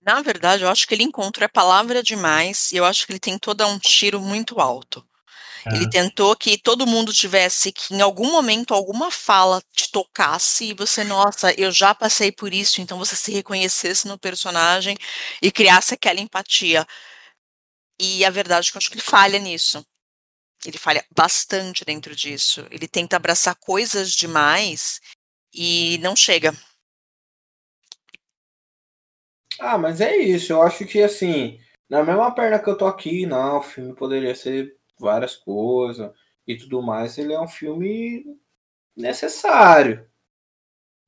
[0.01, 3.19] Na verdade, eu acho que ele encontrou a palavra demais e eu acho que ele
[3.19, 5.05] tentou dar um tiro muito alto.
[5.71, 5.75] É.
[5.75, 10.73] Ele tentou que todo mundo tivesse que em algum momento alguma fala te tocasse e
[10.73, 14.97] você, nossa, eu já passei por isso, então você se reconhecesse no personagem
[15.41, 16.85] e criasse aquela empatia.
[17.99, 19.85] E a verdade é que eu acho que ele falha nisso.
[20.65, 22.65] Ele falha bastante dentro disso.
[22.71, 24.99] Ele tenta abraçar coisas demais
[25.53, 26.53] e não chega.
[29.59, 30.53] Ah, mas é isso.
[30.53, 34.35] Eu acho que assim, na mesma perna que eu tô aqui, não, o filme poderia
[34.35, 36.11] ser várias coisas
[36.45, 37.17] e tudo mais.
[37.17, 38.25] Ele é um filme
[38.95, 40.07] necessário.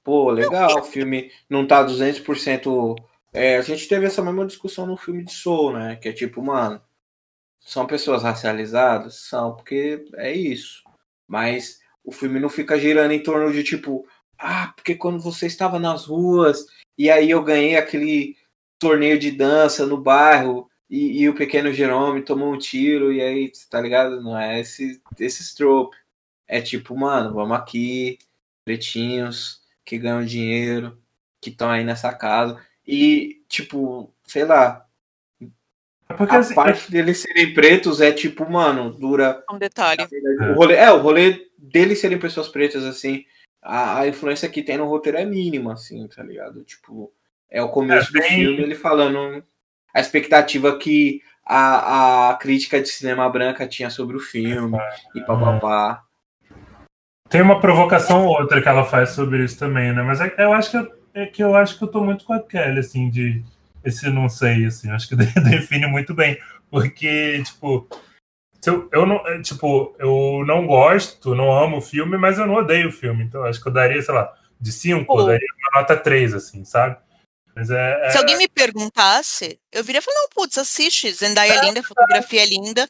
[0.04, 2.96] Pô, legal, o filme não tá 200%.
[3.34, 5.96] É, a gente teve essa mesma discussão no filme de Soul, né?
[5.98, 6.82] Que é tipo, mano,
[7.60, 9.16] são pessoas racializadas?
[9.16, 10.84] São, porque é isso.
[11.28, 15.78] Mas o filme não fica girando em torno de tipo, ah, porque quando você estava
[15.78, 16.66] nas ruas
[16.98, 18.36] e aí eu ganhei aquele
[18.80, 23.52] torneio de dança no bairro e, e o pequeno Jerome tomou um tiro e aí,
[23.70, 24.22] tá ligado?
[24.22, 25.96] Não é esse, esse trope.
[26.48, 28.18] É tipo, mano, vamos aqui,
[28.66, 31.00] pretinhos, que ganham dinheiro,
[31.40, 32.60] que estão aí nessa casa.
[32.88, 34.84] E, tipo, sei lá.
[36.10, 36.92] É porque, a assim, parte é...
[36.92, 39.44] deles serem pretos é tipo, mano, dura.
[39.52, 40.08] Um detalhe.
[40.52, 43.26] O rolê, é, o rolê deles serem pessoas pretas, assim,
[43.62, 46.64] a, a influência que tem no roteiro é mínima, assim, tá ligado?
[46.64, 47.14] Tipo,
[47.48, 49.44] é o começo é, do filme ele falando
[49.94, 54.78] a expectativa que a, a crítica de cinema branca tinha sobre o filme
[55.16, 56.04] e papapá.
[57.30, 60.02] Tem uma provocação ou outra que ela faz sobre isso também, né?
[60.02, 62.34] Mas é, eu acho que eu, é que eu acho que eu tô muito com
[62.34, 63.44] a Kelly, assim, de
[63.84, 66.38] esse não sei, assim, acho que define muito bem.
[66.70, 67.88] Porque, tipo,
[68.66, 72.56] eu, eu não, é, tipo, eu não gosto, não amo o filme, mas eu não
[72.56, 73.24] odeio o filme.
[73.24, 76.66] Então, acho que eu daria, sei lá, de 5, eu daria uma nota 3, assim,
[76.66, 76.98] sabe?
[77.60, 78.12] Mas é, é...
[78.12, 82.42] Se alguém me perguntasse, eu viria falar, não, putz, assiste, Zendaya é linda, a fotografia
[82.42, 82.88] é linda,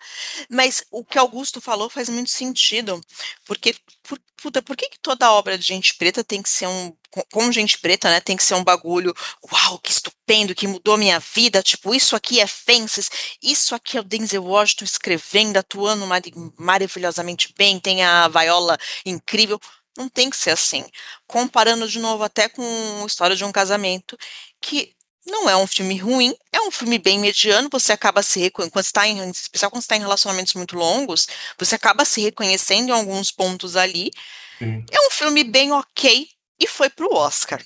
[0.48, 3.02] mas o que Augusto falou faz muito sentido,
[3.46, 6.94] porque, por, puta, por que, que toda obra de gente preta tem que ser um,
[7.32, 9.12] como gente preta, né, tem que ser um bagulho,
[9.52, 13.10] uau, que estupendo, que mudou minha vida, tipo, isso aqui é Fences,
[13.42, 16.22] isso aqui é o Denzel Washington escrevendo, atuando mar
[16.60, 19.60] maravilhosamente bem, tem a Viola incrível,
[20.00, 20.86] não tem que ser assim.
[21.28, 22.64] Comparando de novo até com
[23.04, 24.18] a História de um Casamento,
[24.62, 28.72] que não é um filme ruim, é um filme bem mediano, você acaba se quando
[28.80, 33.32] está em, especial quando está em relacionamentos muito longos, você acaba se reconhecendo em alguns
[33.32, 34.12] pontos ali.
[34.58, 34.84] Sim.
[34.90, 36.28] É um filme bem ok
[36.60, 37.64] e foi pro Oscar.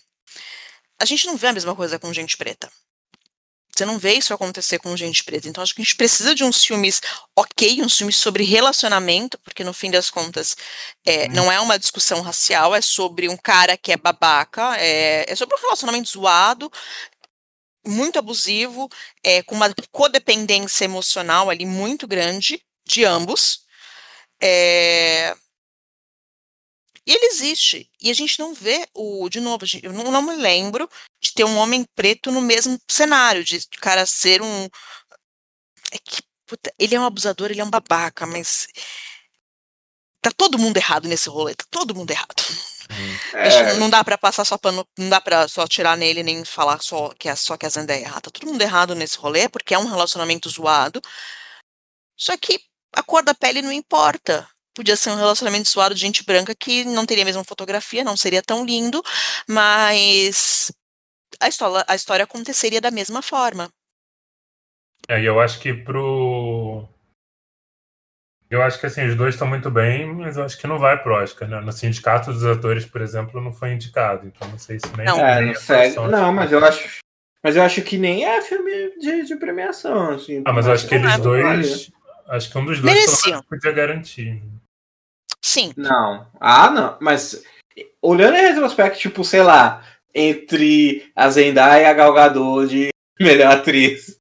[1.00, 2.72] A gente não vê a mesma coisa com gente preta.
[3.76, 5.48] Você não vê isso acontecer com gente preta.
[5.48, 7.02] Então, acho que a gente precisa de uns filmes
[7.36, 10.56] ok, uns filmes sobre relacionamento, porque no fim das contas
[11.06, 11.32] é, uhum.
[11.34, 15.56] não é uma discussão racial, é sobre um cara que é babaca, é, é sobre
[15.56, 16.72] um relacionamento zoado,
[17.86, 18.88] muito abusivo,
[19.24, 23.64] é, com uma codependência emocional ali muito grande de ambos.
[24.42, 25.36] É,
[27.06, 27.90] e ele existe.
[28.02, 29.28] E a gente não vê o.
[29.30, 30.90] De novo, eu não, não me lembro
[31.22, 34.70] de ter um homem preto no mesmo cenário, de o cara ser um.
[35.92, 38.68] É que, puta, ele é um abusador, ele é um babaca, mas.
[40.22, 42.34] Tá todo mundo errado nesse rolê, tá todo mundo errado.
[43.34, 43.74] É.
[43.76, 47.10] Não dá para passar só pano, não dá para só tirar nele nem falar só
[47.18, 48.22] que é só que a Zenda é errada.
[48.22, 51.02] Tá todo mundo errado nesse rolê porque é um relacionamento zoado.
[52.16, 52.62] Só que
[52.94, 56.84] a cor da pele não importa podia ser um relacionamento suado de gente branca que
[56.86, 59.02] não teria a mesma fotografia, não seria tão lindo,
[59.48, 60.72] mas
[61.40, 63.70] a história, a história aconteceria da mesma forma.
[65.08, 66.88] É, e eu acho que pro.
[68.50, 71.02] Eu acho que assim, os dois estão muito bem, mas eu acho que não vai
[71.02, 71.60] pro Oscar, né?
[71.60, 75.06] No Sindicato dos Atores, por exemplo, não foi indicado, então não sei se nem.
[75.06, 75.96] Não, é, não, segue.
[75.96, 77.02] não mas eu acho.
[77.44, 80.42] Mas eu acho que nem é filme de, de premiação, assim.
[80.46, 81.92] Ah, mas eu acho que eles dois.
[82.28, 84.42] Acho que um dos dois podia garantir.
[85.44, 85.74] Sim.
[85.76, 86.26] Não.
[86.40, 86.98] Ah, não.
[87.02, 87.44] Mas
[88.02, 89.84] olhando em retrospecto, tipo, sei lá,
[90.16, 92.90] entre a Zendaya e a Gal Gadot de
[93.20, 94.18] melhor atriz.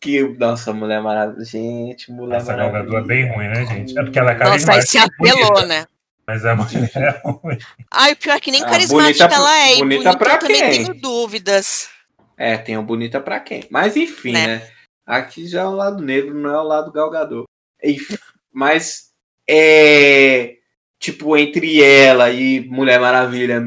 [0.00, 1.44] que, nossa, Mulher Maravilha.
[1.44, 2.72] Gente, Mulher Essa Maravilha.
[2.84, 3.98] Galgador é bem ruim, né, gente?
[3.98, 4.86] É porque ela é Nossa, aí carismática.
[4.86, 5.86] se e bonita, apelou, né?
[6.26, 7.58] Mas a mulher é ruim.
[7.90, 9.76] Ai, o pior é que nem Ah, carismática bonita- ela é.
[9.76, 10.70] Bonita bonita pra eu também quem?
[10.84, 11.88] tenho dúvidas.
[12.36, 13.64] É, tem o bonita pra quem.
[13.70, 14.46] Mas enfim, Né?
[14.46, 14.70] né?
[15.06, 17.44] Aqui já é o lado negro, não é o lado galgador.
[17.82, 18.18] Enfim,
[18.52, 19.05] mas
[19.48, 20.58] é
[20.98, 23.66] tipo entre ela e Mulher Maravilha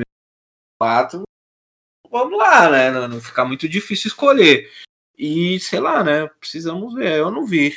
[0.79, 1.23] 4,
[2.09, 2.91] vamos lá, né?
[2.91, 4.69] Não, não fica muito difícil escolher.
[5.17, 6.27] E sei lá, né?
[6.39, 7.19] Precisamos ver.
[7.19, 7.75] Eu não vi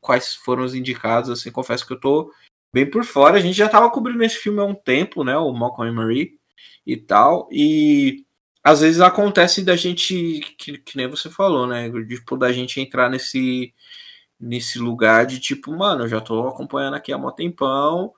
[0.00, 2.32] quais foram os indicados, assim, confesso que eu tô
[2.72, 3.38] bem por fora.
[3.38, 5.36] A gente já tava cobrindo esse filme há um tempo, né?
[5.36, 6.38] O Malcolm e Marie
[6.86, 7.48] e tal.
[7.50, 8.24] E
[8.62, 11.90] às vezes acontece da gente, que, que nem você falou, né?
[12.08, 13.74] Tipo, da gente entrar nesse,
[14.38, 18.12] nesse lugar de tipo, mano, eu já tô acompanhando aqui há mó tempão.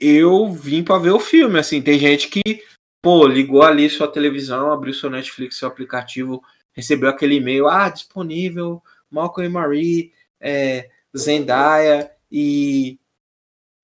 [0.00, 1.82] Eu vim pra ver o filme, assim.
[1.82, 2.62] Tem gente que,
[3.02, 8.82] pô, ligou ali sua televisão, abriu seu Netflix, seu aplicativo, recebeu aquele e-mail, ah, disponível,
[9.10, 12.98] Malcolm e Marie, é, Zendaya, e,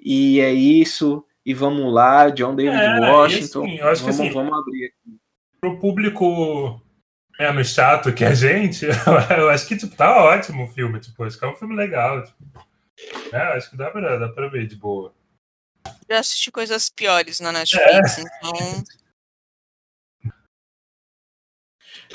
[0.01, 3.65] e é isso, e vamos lá, John David É, Washington.
[3.65, 4.95] assim, vamos, assim, vamos abrir
[5.61, 6.81] Pro público
[7.39, 8.84] menos chato que a gente,
[9.39, 10.99] eu acho que tipo, tá ótimo o filme.
[11.01, 12.22] Tipo, acho que é um filme legal.
[12.24, 12.66] Tipo.
[13.32, 15.14] É, acho que dá pra, dá pra ver de boa.
[16.11, 18.22] Já assisti coisas piores na Netflix, É.
[18.22, 18.84] então.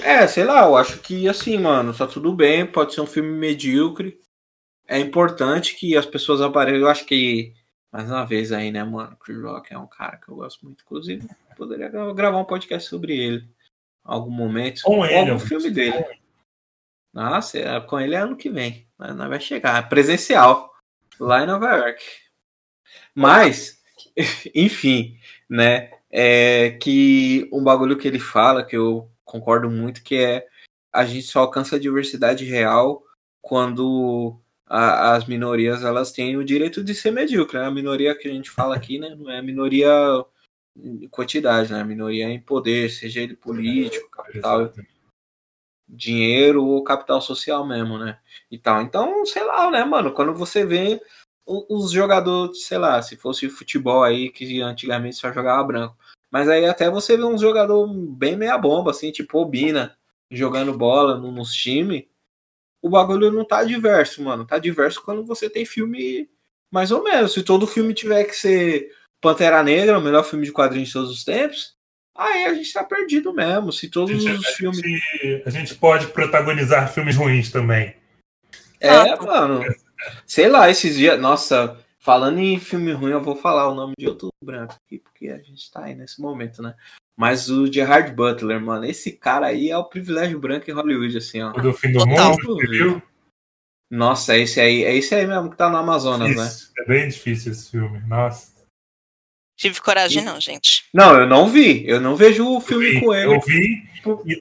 [0.01, 3.29] É, sei lá, eu acho que assim, mano, tá tudo bem, pode ser um filme
[3.29, 4.19] medíocre.
[4.87, 6.81] É importante que as pessoas apareçam.
[6.81, 7.53] Eu acho que,
[7.91, 10.83] mais uma vez aí, né, mano, Chris Rock é um cara que eu gosto muito.
[10.83, 13.47] Inclusive, poderia gra- gravar um podcast sobre ele.
[14.03, 14.81] Algum momento.
[14.83, 16.03] Com ele, algum filme dele.
[17.13, 18.87] Nossa, é, com ele é ano que vem.
[18.97, 19.77] Não vai chegar.
[19.83, 20.73] É presencial.
[21.19, 22.03] Lá em Nova York.
[23.15, 23.81] Mas,
[24.55, 25.17] enfim,
[25.49, 25.91] né?
[26.11, 30.45] É que um bagulho que ele fala, que eu concordo muito, que é
[30.91, 33.03] a gente só alcança a diversidade real
[33.41, 37.57] quando a- as minorias elas têm o direito de ser medíocre.
[37.57, 37.65] né?
[37.65, 39.15] A minoria que a gente fala aqui, né?
[39.17, 40.25] Não é minoria em
[41.11, 41.83] quantidade, né?
[41.83, 44.71] Minoria em poder, seja ele político, capital,
[45.87, 48.17] dinheiro ou capital social mesmo, né?
[48.49, 48.81] E tal.
[48.81, 50.11] Então, sei lá, né, mano?
[50.13, 51.01] Quando você vê
[51.45, 55.97] os jogadores, sei lá, se fosse futebol aí, que antigamente só jogava branco.
[56.31, 59.95] Mas aí até você vê um jogador bem meia bomba, assim, tipo Obina,
[60.31, 62.05] jogando bola no- nos times.
[62.81, 64.45] O bagulho não tá diverso, mano.
[64.45, 66.29] Tá diverso quando você tem filme
[66.71, 67.33] mais ou menos.
[67.33, 68.89] Se todo filme tiver que ser
[69.23, 71.73] Pantera Negra, o melhor filme de quadrinhos de todos os tempos,
[72.15, 73.71] aí a gente tá perdido mesmo.
[73.71, 74.77] Se A todos gente, os a filmes.
[74.79, 77.95] gente- a gente pode protagonizar filmes ruins também.
[78.79, 79.63] É, mano.
[80.27, 81.19] Sei lá, esses dias.
[81.19, 85.29] Nossa, falando em filme ruim, eu vou falar o nome de outro branco aqui, porque
[85.29, 86.75] a gente tá aí nesse momento, né?
[87.15, 91.41] Mas o Gerard Butler, mano, esse cara aí é o privilégio branco em Hollywood, assim,
[91.41, 91.51] ó.
[91.51, 92.31] O do fim do Total.
[92.31, 93.01] mundo, viu?
[93.89, 96.43] Nossa, é esse aí, é esse aí mesmo que tá no Amazonas, né?
[96.47, 97.99] Isso, É bem difícil esse filme.
[98.07, 98.52] Nossa.
[99.55, 100.85] Tive coragem, não, gente.
[100.93, 101.87] Não, eu não vi.
[101.87, 103.89] Eu não vejo o filme Eu com vi, ele.
[104.05, 104.33] Eu vi.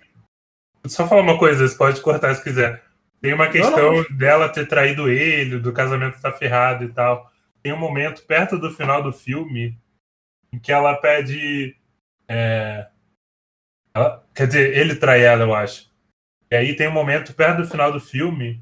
[0.84, 2.82] e- Só falar uma coisa, você pode cortar se quiser.
[3.20, 7.30] Tem uma questão dela ter traído ele, do casamento estar ferrado e tal.
[7.62, 9.78] Tem um momento perto do final do filme
[10.52, 11.76] em que ela pede.
[12.28, 12.88] é,
[13.94, 15.88] ela- quer dizer, ele trai ela, eu acho.
[16.50, 18.54] E aí tem um momento perto do final do filme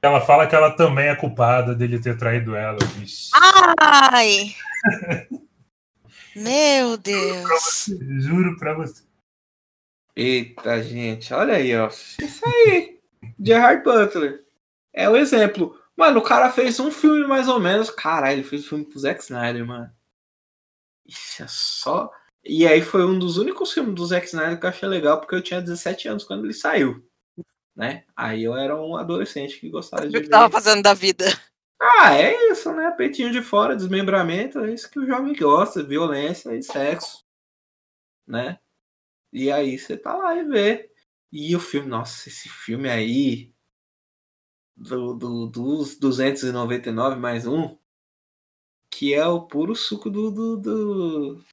[0.00, 2.78] que ela fala que ela também é culpada dele ter traído ela.
[2.96, 3.30] Vixe.
[3.80, 4.54] Ai!
[6.34, 7.86] Meu Deus.
[8.20, 9.02] Juro pra você.
[10.16, 11.88] Eita, gente, olha aí, ó.
[11.88, 12.98] Isso aí.
[13.40, 14.44] Gerard Butler.
[14.92, 15.78] É o exemplo.
[15.96, 17.90] Mano, o cara fez um filme mais ou menos.
[17.90, 19.90] Caralho, ele fez um filme pro Zack Snyder, mano.
[21.06, 22.10] Isso é só.
[22.44, 25.34] E aí foi um dos únicos filmes do Zack Snyder que eu achei legal, porque
[25.34, 27.04] eu tinha 17 anos quando ele saiu.
[27.76, 28.04] Né?
[28.16, 30.26] Aí eu era um adolescente que gostava O de que ver.
[30.26, 31.24] eu tava fazendo da vida?
[31.80, 32.90] Ah, é isso, né?
[32.92, 37.24] Peitinho de fora, desmembramento, é isso que o jovem gosta, violência e sexo,
[38.26, 38.58] né?
[39.32, 40.90] E aí você tá lá e vê.
[41.32, 43.52] E o filme, nossa, esse filme aí,
[44.76, 47.76] do, do, dos 299 mais um,
[48.90, 50.30] que é o puro suco do.
[50.30, 51.44] do, do-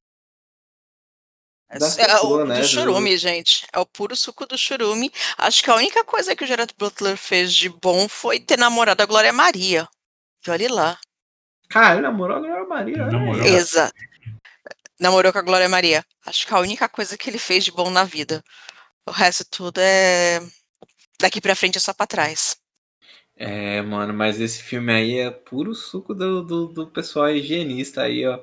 [1.78, 2.56] das É o pessoas, né?
[2.56, 3.66] do Do- churume, gente.
[3.74, 5.12] É o puro suco do churume.
[5.38, 9.02] Acho que a única coisa que o Gerard Butler fez de bom foi ter namorado
[9.04, 9.88] a Glória Maria.
[10.46, 11.00] E olha lá.
[11.70, 13.12] Cara, ele namorou a Glória Maria, né?
[13.12, 13.46] Namorou.
[13.46, 13.92] Exa.
[15.00, 16.06] Namorou com a Glória Maria.
[16.26, 18.44] Acho que a única coisa que ele fez de bom na vida.
[19.06, 20.40] O resto tudo é.
[21.20, 22.58] Daqui pra frente é só pra trás.
[23.36, 28.26] É, mano, mas esse filme aí é puro suco do, do, do pessoal higienista aí,
[28.26, 28.40] ó.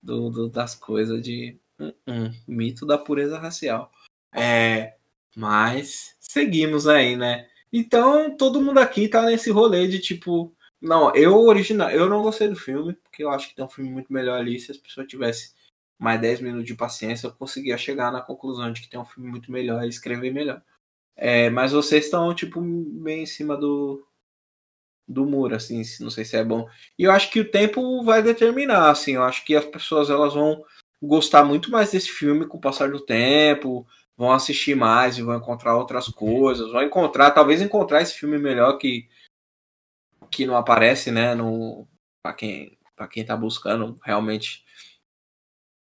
[0.00, 1.58] Do, do- das coisas de.
[1.78, 3.90] hum, hum, mito da pureza racial.
[4.32, 4.94] É,
[5.34, 7.48] mas seguimos aí, né?
[7.72, 12.48] Então, todo mundo aqui tá nesse rolê de tipo, não, eu original, eu não gostei
[12.48, 14.58] do filme, porque eu acho que tem um filme muito melhor ali.
[14.60, 15.50] Se as pessoas tivessem
[15.98, 19.28] mais 10 minutos de paciência, eu conseguia chegar na conclusão de que tem um filme
[19.28, 20.62] muito melhor e escrever melhor.
[21.16, 24.06] É, mas vocês estão, tipo, bem em cima do,
[25.06, 26.68] do muro, assim, não sei se é bom.
[26.96, 30.34] E eu acho que o tempo vai determinar, assim, eu acho que as pessoas elas
[30.34, 30.64] vão
[31.02, 33.84] gostar muito mais desse filme com o passar do tempo,
[34.16, 38.78] vão assistir mais e vão encontrar outras coisas, vão encontrar, talvez encontrar esse filme melhor
[38.78, 39.08] que
[40.30, 41.86] que não aparece, né, no
[42.22, 44.64] para quem para quem tá buscando realmente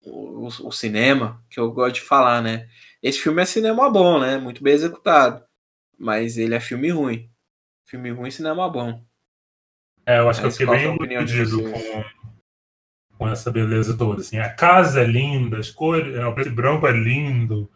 [0.05, 2.67] o, o, cinema, que eu gosto de falar, né?
[3.01, 4.37] Esse filme é cinema bom, né?
[4.37, 5.43] Muito bem executado,
[5.97, 7.29] mas ele é filme ruim.
[7.87, 9.03] Filme ruim, cinema bom.
[10.05, 12.03] É, eu acho que eu fiquei bem iludido com,
[13.17, 14.21] com essa beleza toda.
[14.21, 17.71] Assim, a casa é linda, as cores, é, o preto e branco é lindo,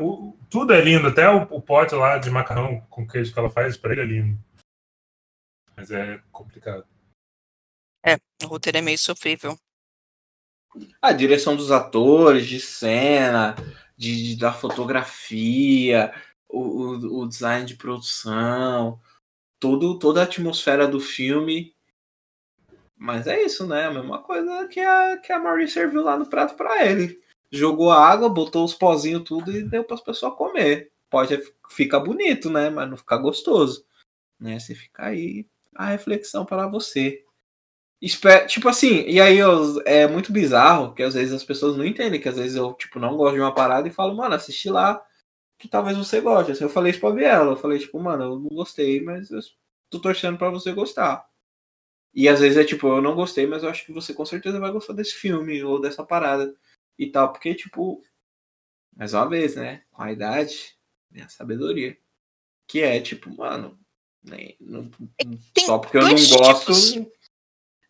[0.00, 3.50] o, tudo é lindo, até o, o, pote lá de macarrão com queijo que ela
[3.50, 4.38] faz, para ele é lindo.
[5.76, 6.86] Mas é complicado.
[8.04, 9.56] É, o roteiro é meio sofrível.
[11.00, 13.54] A direção dos atores, de cena,
[13.96, 16.12] de, de da fotografia,
[16.48, 19.00] o, o, o, design de produção,
[19.60, 21.74] todo, toda a atmosfera do filme.
[22.96, 23.86] Mas é isso, né?
[23.86, 27.92] A mesma coisa que a, que a Marie serviu lá no prato para ele jogou
[27.92, 30.90] água, botou os pozinhos tudo e deu para as pessoas comer.
[31.10, 31.38] Pode
[31.70, 32.70] ficar bonito, né?
[32.70, 33.84] Mas não ficar gostoso.
[34.40, 34.58] Né?
[34.58, 37.24] Se ficar aí a reflexão para você.
[38.00, 41.86] Espero, tipo assim, e aí eu, é muito bizarro que às vezes as pessoas não
[41.86, 44.70] entendem, que às vezes eu tipo não gosto de uma parada e falo, mano, assisti
[44.70, 45.02] lá
[45.58, 46.52] que talvez você goste.
[46.52, 49.40] Assim, eu falei isso pra Biela, eu falei tipo, mano, eu não gostei, mas eu
[49.90, 51.26] tô torcendo para você gostar.
[52.14, 54.60] E às vezes é tipo, eu não gostei, mas eu acho que você com certeza
[54.60, 56.54] vai gostar desse filme ou dessa parada
[56.98, 58.02] e tal, porque, tipo,
[58.96, 59.84] mais uma vez, né?
[59.90, 60.76] Com a idade,
[61.20, 61.96] a sabedoria.
[62.66, 63.78] Que é, tipo, mano,
[64.22, 64.90] nem, não,
[65.58, 67.12] só porque eu não gosto, tipos.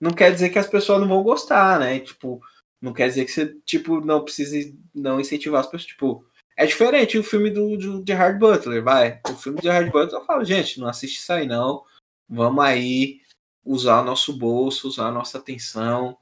[0.00, 2.00] não quer dizer que as pessoas não vão gostar, né?
[2.00, 2.40] Tipo,
[2.80, 6.26] não quer dizer que você, tipo, não precise não incentivar as pessoas, tipo,
[6.56, 9.20] é diferente o filme do, do de Hard Butler, vai.
[9.28, 11.84] O filme de Hard Butler eu falo, gente, não assiste isso aí não.
[12.28, 13.20] Vamos aí
[13.64, 16.16] usar o nosso bolso, usar a nossa atenção,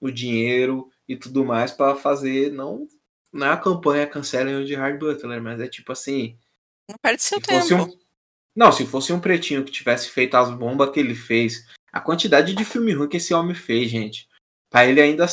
[0.00, 2.86] o dinheiro e tudo mais para fazer não
[3.32, 6.38] não é a campanha cancelem o de Hard Butler, mas é tipo assim.
[6.88, 7.98] Não perde seu tempo.
[8.58, 12.56] Não, se fosse um pretinho que tivesse feito as bombas que ele fez, a quantidade
[12.56, 14.28] de filme ruim que esse homem fez, gente.
[14.68, 15.26] Pra ele ainda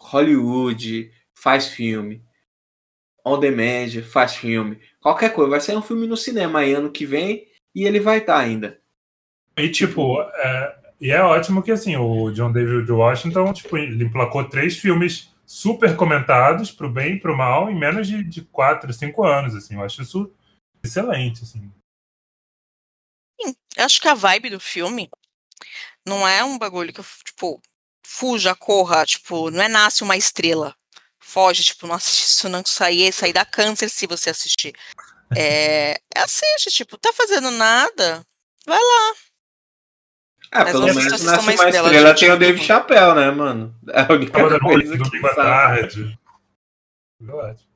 [0.00, 2.24] Hollywood faz filme.
[3.22, 4.80] On Demand faz filme.
[5.02, 5.50] Qualquer coisa.
[5.50, 8.38] Vai sair um filme no cinema aí ano que vem e ele vai estar tá
[8.38, 8.80] ainda.
[9.58, 14.48] E tipo, é, e é ótimo que, assim, o John David Washington, tipo, ele emplacou
[14.48, 19.26] três filmes super comentados, pro bem e pro mal, em menos de, de quatro, cinco
[19.26, 19.74] anos, assim.
[19.74, 20.32] Eu acho isso
[20.82, 21.70] excelente, assim.
[23.76, 25.10] Eu acho que a vibe do filme
[26.06, 27.60] não é um bagulho que, tipo,
[28.04, 30.74] fuja, corra, tipo, não é nasce uma estrela.
[31.18, 34.74] Foge, tipo, não assiste isso, não sair, sair da câncer se você assistir.
[35.36, 38.24] É, é assiste, tipo, tá fazendo nada,
[38.66, 39.14] vai lá,
[40.52, 43.74] ah, pelo menos nasce uma estrela, estrela tem o Dave Chappelle, né, mano?
[43.92, 46.18] É a única Tava coisa que tarde.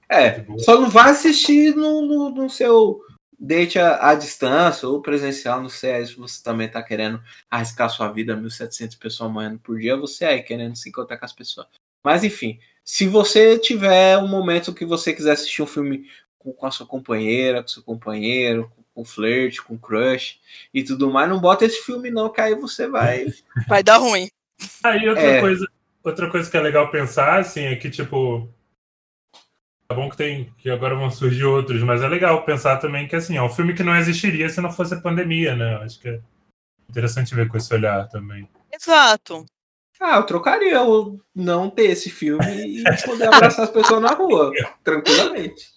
[0.09, 3.01] É, só não vai assistir no, no, no seu
[3.39, 8.11] date à, à, distância ou presencial, não sei, se você também tá querendo arriscar sua
[8.11, 11.67] vida, 1.700 pessoas morrendo por dia, você aí querendo se encontrar com as pessoas.
[12.03, 16.07] Mas enfim, se você tiver um momento que você quiser assistir um filme
[16.39, 20.39] com, com a sua companheira, com seu companheiro, com flirt, com crush
[20.73, 23.27] e tudo mais, não bota esse filme não, que aí você vai...
[23.67, 24.29] Vai dar ruim.
[24.83, 25.41] Aí outra é.
[25.41, 25.67] coisa,
[26.03, 28.49] outra coisa que é legal pensar, assim, é que, tipo,
[29.87, 33.17] Tá bom que tem que agora vão surgir outros, mas é legal pensar também que
[33.17, 35.77] assim, é um filme que não existiria se não fosse a pandemia, né?
[35.77, 36.21] Acho que é
[36.89, 38.49] interessante ver com esse olhar também.
[38.73, 39.45] Exato.
[40.01, 44.53] Ah, eu trocaria o não ter esse filme e poder abraçar as pessoas na rua,
[44.83, 45.75] tranquilamente.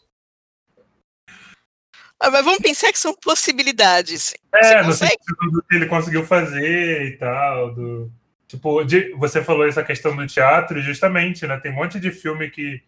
[2.19, 4.33] Ah, mas vamos pensar que são possibilidades.
[4.53, 7.73] É, no sentido do que ele conseguiu fazer e tal.
[7.75, 8.11] Do...
[8.47, 9.13] Tipo, de...
[9.13, 11.59] você falou essa questão do teatro, justamente, né?
[11.59, 12.81] Tem um monte de filme que.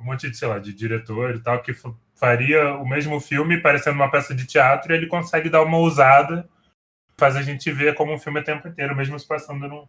[0.00, 1.72] Um monte de, sei lá, de diretor e tal, que
[2.14, 6.48] faria o mesmo filme parecendo uma peça de teatro e ele consegue dar uma ousada,
[7.18, 9.88] faz a gente ver como um filme o tempo inteiro, mesmo se passando no,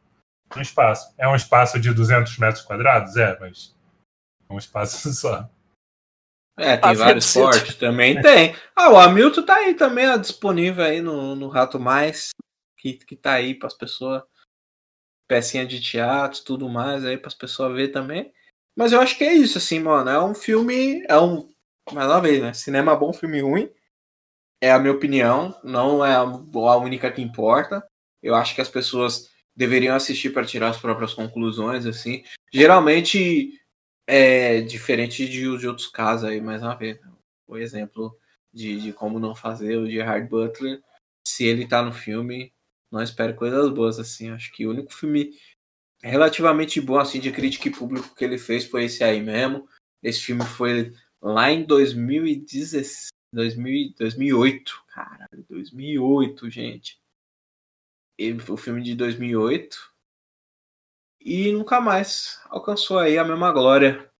[0.54, 1.14] no espaço.
[1.18, 3.16] É um espaço de 200 metros quadrados?
[3.16, 3.74] É, mas
[4.50, 5.50] é um espaço só.
[6.58, 8.54] É, tem vários fortes, também tem.
[8.76, 12.32] Ah, o Hamilton tá aí também, ó, disponível aí no, no Rato Mais,
[12.78, 14.22] que, que tá aí para as pessoas,
[15.28, 18.32] pecinha de teatro, tudo mais aí para as pessoas ver também.
[18.76, 20.10] Mas eu acho que é isso, assim, mano.
[20.10, 21.50] É um filme, é um,
[21.92, 22.54] mais uma vez, né?
[22.54, 23.70] Cinema bom, filme ruim.
[24.62, 26.24] é a minha opinião, não é a,
[26.78, 27.86] única que importa.
[28.22, 32.24] Eu acho que as pessoas deveriam assistir para tirar as próprias conclusões, assim.
[32.54, 33.60] Geralmente
[34.08, 37.00] é diferente de, de outros casos aí, mais uma vez.
[37.48, 38.18] O exemplo
[38.54, 40.82] de, de como não fazer o Gerard Butler,
[41.28, 42.54] se ele tá no filme,
[42.92, 44.30] não espero coisas boas, assim.
[44.32, 45.32] Acho que o único filme
[46.10, 49.68] relativamente bom, assim, de crítica e público que ele fez foi esse aí mesmo.
[50.02, 54.84] Esse filme foi lá em 2016, 2008.
[54.88, 57.00] Caralho, 2008, gente.
[58.18, 59.92] Ele, o filme de 2008.
[61.24, 64.12] E nunca mais alcançou aí a mesma glória,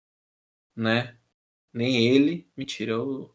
[0.76, 1.18] né?
[1.74, 3.34] Nem ele, mentira, o,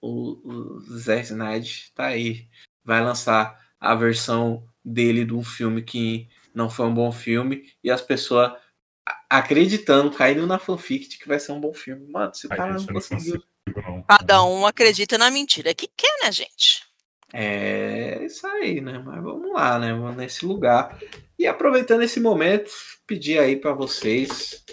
[0.00, 2.48] o, o Zé Snyder tá aí.
[2.84, 7.90] Vai lançar a versão dele de um filme que não foi um bom filme e
[7.90, 8.52] as pessoas
[9.28, 12.06] acreditando, caindo na fanfic de que vai ser um bom filme.
[12.10, 13.42] Mano, se o cara não conseguiu.
[14.08, 16.86] Cada um acredita na mentira que quer, né, gente?
[17.32, 18.98] É isso aí, né?
[18.98, 19.92] Mas vamos lá, né?
[19.92, 20.98] Vamos nesse lugar.
[21.38, 22.70] E aproveitando esse momento,
[23.06, 24.64] pedir aí para vocês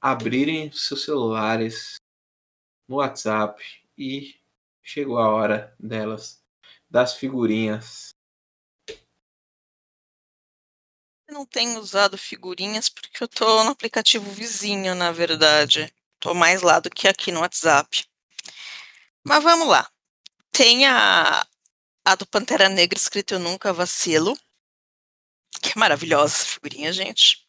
[0.00, 1.96] abrirem seus celulares
[2.88, 3.62] no WhatsApp
[3.98, 4.36] e
[4.82, 6.42] chegou a hora delas,
[6.88, 8.15] das figurinhas
[11.28, 15.92] não tenho usado figurinhas porque eu tô no aplicativo vizinho, na verdade.
[16.20, 18.04] Tô mais lá do que aqui no WhatsApp.
[19.24, 19.88] Mas vamos lá.
[20.52, 21.46] Tem a,
[22.04, 24.36] a do Pantera Negra escrito Eu Nunca Vacilo,
[25.60, 27.46] que é maravilhosa essa figurinha, gente.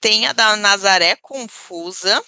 [0.00, 2.24] Tem a da Nazaré Confusa.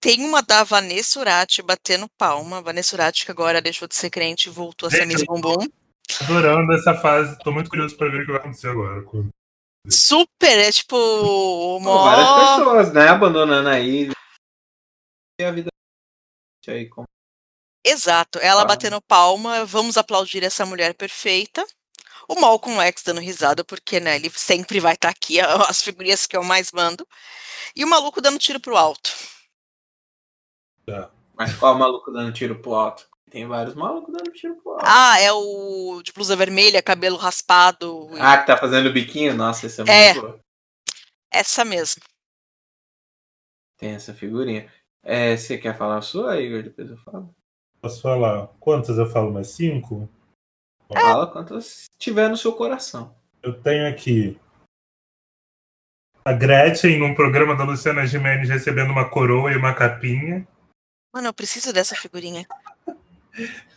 [0.00, 2.60] Tem uma da Vanessa Urati batendo palma.
[2.60, 5.68] Vanessa Urati, que agora deixou de ser crente e voltou a ser Miss Bumbum.
[6.22, 7.38] Adorando essa fase.
[7.38, 9.04] Tô muito curioso pra ver o que vai acontecer agora.
[9.88, 10.96] Super, é tipo.
[11.80, 12.04] Mó...
[12.04, 13.08] Várias pessoas, né?
[13.08, 14.10] Abandonando aí.
[15.40, 15.70] E a vida.
[16.68, 17.06] Aí, como...
[17.84, 18.64] Exato, ela ah.
[18.64, 21.66] batendo palma, vamos aplaudir essa mulher perfeita.
[22.28, 26.26] O Malcolm X dando risada, porque né, ele sempre vai estar tá aqui, as figurinhas
[26.26, 27.06] que eu mais mando.
[27.74, 29.12] E o maluco dando tiro pro alto.
[30.86, 31.10] Tá.
[31.34, 33.08] Mas qual maluco dando tiro pro alto?
[33.32, 34.84] Tem vários malucos dando tiro pro alto.
[34.86, 38.10] Ah, é o de blusa vermelha, cabelo raspado.
[38.20, 39.34] Ah, que tá fazendo biquinho?
[39.34, 40.40] Nossa, esse é, é muito boa.
[41.32, 42.02] Essa mesmo.
[43.78, 44.70] Tem essa figurinha.
[45.02, 46.62] É, você quer falar a sua, Igor?
[46.62, 47.34] Depois eu falo.
[47.80, 48.48] Posso falar?
[48.60, 49.32] Quantas eu falo?
[49.32, 50.06] Mais cinco?
[50.90, 51.00] É.
[51.00, 53.16] Fala quantas tiver no seu coração.
[53.42, 54.38] Eu tenho aqui
[56.22, 60.46] a Gretchen num programa da Luciana Gimenez recebendo uma coroa e uma capinha.
[61.14, 62.46] Mano, eu preciso dessa figurinha.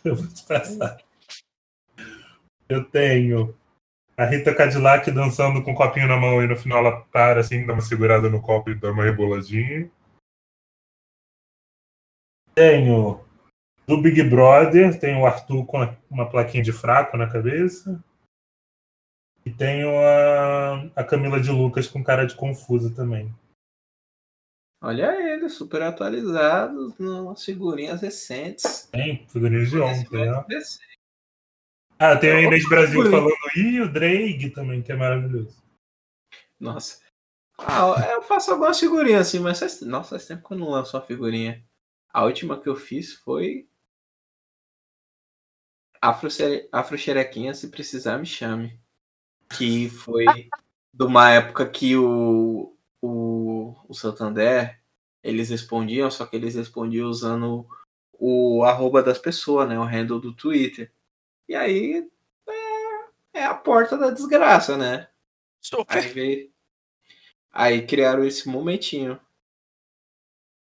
[0.04, 0.98] Eu vou te passar.
[2.68, 3.56] Eu tenho
[4.16, 7.40] a Rita Cadillac dançando com o um copinho na mão e no final ela para
[7.40, 9.90] assim, dá uma segurada no copo e dá uma reboladinha.
[12.54, 13.24] Tenho
[13.86, 15.78] do Big Brother, tenho o Arthur com
[16.10, 18.02] uma plaquinha de fraco na cabeça.
[19.44, 23.32] E tenho a, a Camila de Lucas com cara de confusa também.
[24.82, 25.12] Olha
[25.46, 28.88] ele, super atualizado, nas figurinhas recentes.
[28.92, 30.44] Tem, figurinhas de ontem, ó.
[31.98, 35.62] Ah, tem a Inês Brasil falando e o Drake também, que é maravilhoso.
[36.60, 37.00] Nossa.
[37.58, 40.96] Ah, eu faço algumas figurinhas assim, mas faz, nossa, faz tempo que eu não lanço
[40.96, 41.64] uma figurinha.
[42.12, 43.66] A última que eu fiz foi
[46.00, 46.28] Afro,
[46.70, 48.78] Afro Xerequinha, se precisar me chame.
[49.56, 50.24] Que foi
[50.92, 54.80] de uma época que o, o, o Santander,
[55.26, 57.66] eles respondiam, só que eles respondiam usando
[58.12, 59.78] o arroba das pessoas, né?
[59.78, 60.92] O handle do Twitter.
[61.48, 62.08] E aí
[62.48, 65.08] é, é a porta da desgraça, né?
[65.60, 65.98] Super.
[65.98, 66.52] Aí, veio,
[67.52, 69.20] aí criaram esse momentinho.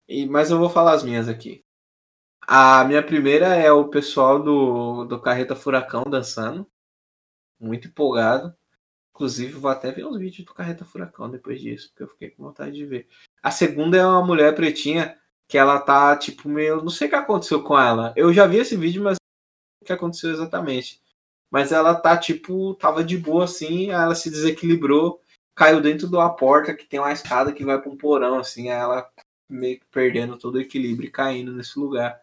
[0.09, 1.65] E, mas eu vou falar as minhas aqui.
[2.47, 6.67] A minha primeira é o pessoal do, do Carreta Furacão dançando.
[7.59, 8.55] Muito empolgado.
[9.15, 12.43] Inclusive, vou até ver uns vídeos do Carreta Furacão depois disso, porque eu fiquei com
[12.45, 13.09] vontade de ver.
[13.43, 15.19] A segunda é uma mulher pretinha
[15.49, 16.83] que ela tá, tipo, meio.
[16.83, 18.13] Não sei o que aconteceu com ela.
[18.17, 19.19] Eu já vi esse vídeo, mas
[19.83, 21.03] o que aconteceu exatamente.
[21.51, 25.21] Mas ela tá, tipo, tava de boa assim, ela se desequilibrou,
[25.55, 28.71] caiu dentro de uma porta que tem uma escada que vai pra um porão, assim,
[28.71, 29.11] ela
[29.49, 32.21] meio que perdendo todo o equilíbrio e caindo nesse lugar.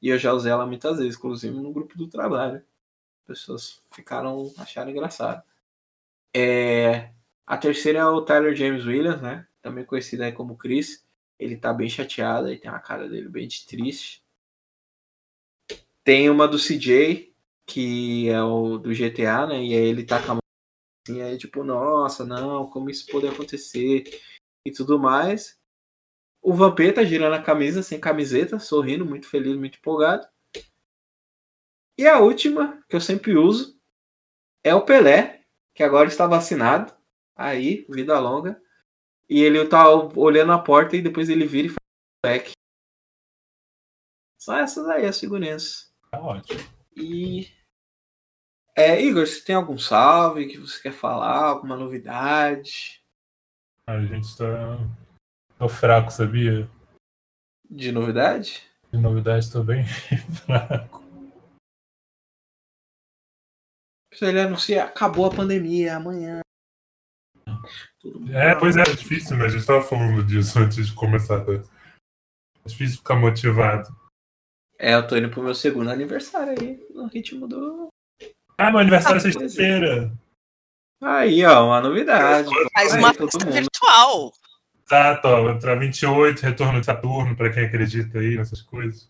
[0.00, 2.62] E eu já usei ela muitas vezes, inclusive no grupo do trabalho.
[3.26, 5.42] Pessoas ficaram achando engraçado.
[6.34, 7.10] É,
[7.46, 9.46] a terceira é o Tyler James Williams, né?
[9.62, 11.04] Também conhecido aí como Chris.
[11.38, 14.22] Ele tá bem chateado, e tem a cara dele bem de triste.
[16.04, 17.34] Tem uma do CJ,
[17.66, 19.62] que é o do GTA, né?
[19.64, 20.40] E aí ele tá com a mão
[21.06, 24.04] assim, aí tipo, nossa, não, como isso pode acontecer
[24.66, 25.58] e tudo mais.
[26.42, 30.26] O Vampeta girando a camisa, sem camiseta, sorrindo, muito feliz, muito empolgado.
[31.98, 33.78] E a última, que eu sempre uso,
[34.64, 35.42] é o Pelé,
[35.74, 36.94] que agora está vacinado.
[37.36, 38.60] Aí, vida longa.
[39.30, 41.78] E ele tá olhando a porta e depois ele vira e faz
[42.20, 42.50] back.
[44.36, 45.94] Só essas aí, as figurinhas.
[46.10, 46.58] Tá ótimo.
[46.96, 47.48] E.
[48.76, 51.44] É, Igor, você tem algum salve que você quer falar?
[51.44, 53.00] Alguma novidade?
[53.86, 54.78] A gente tá.
[55.56, 56.68] Tô fraco, sabia?
[57.70, 58.68] De novidade?
[58.90, 59.84] De novidade, tô bem
[60.44, 61.04] fraco.
[64.20, 66.40] Ele anuncia, acabou a pandemia amanhã.
[68.32, 69.44] É, pois é, é difícil, né?
[69.44, 71.44] A gente tava falando disso antes de começar.
[71.44, 71.52] Tá?
[71.52, 73.88] É difícil ficar motivado.
[74.78, 77.88] É, eu tô indo pro meu segundo aniversário aí, no ritmo do.
[78.56, 80.10] Ah, meu aniversário é sexta-feira.
[81.02, 82.48] Aí, ó, uma novidade.
[82.72, 84.32] Faz uma festa virtual.
[84.86, 89.08] Exato, ó, pra 28, retorno de Saturno, pra quem acredita aí nessas coisas.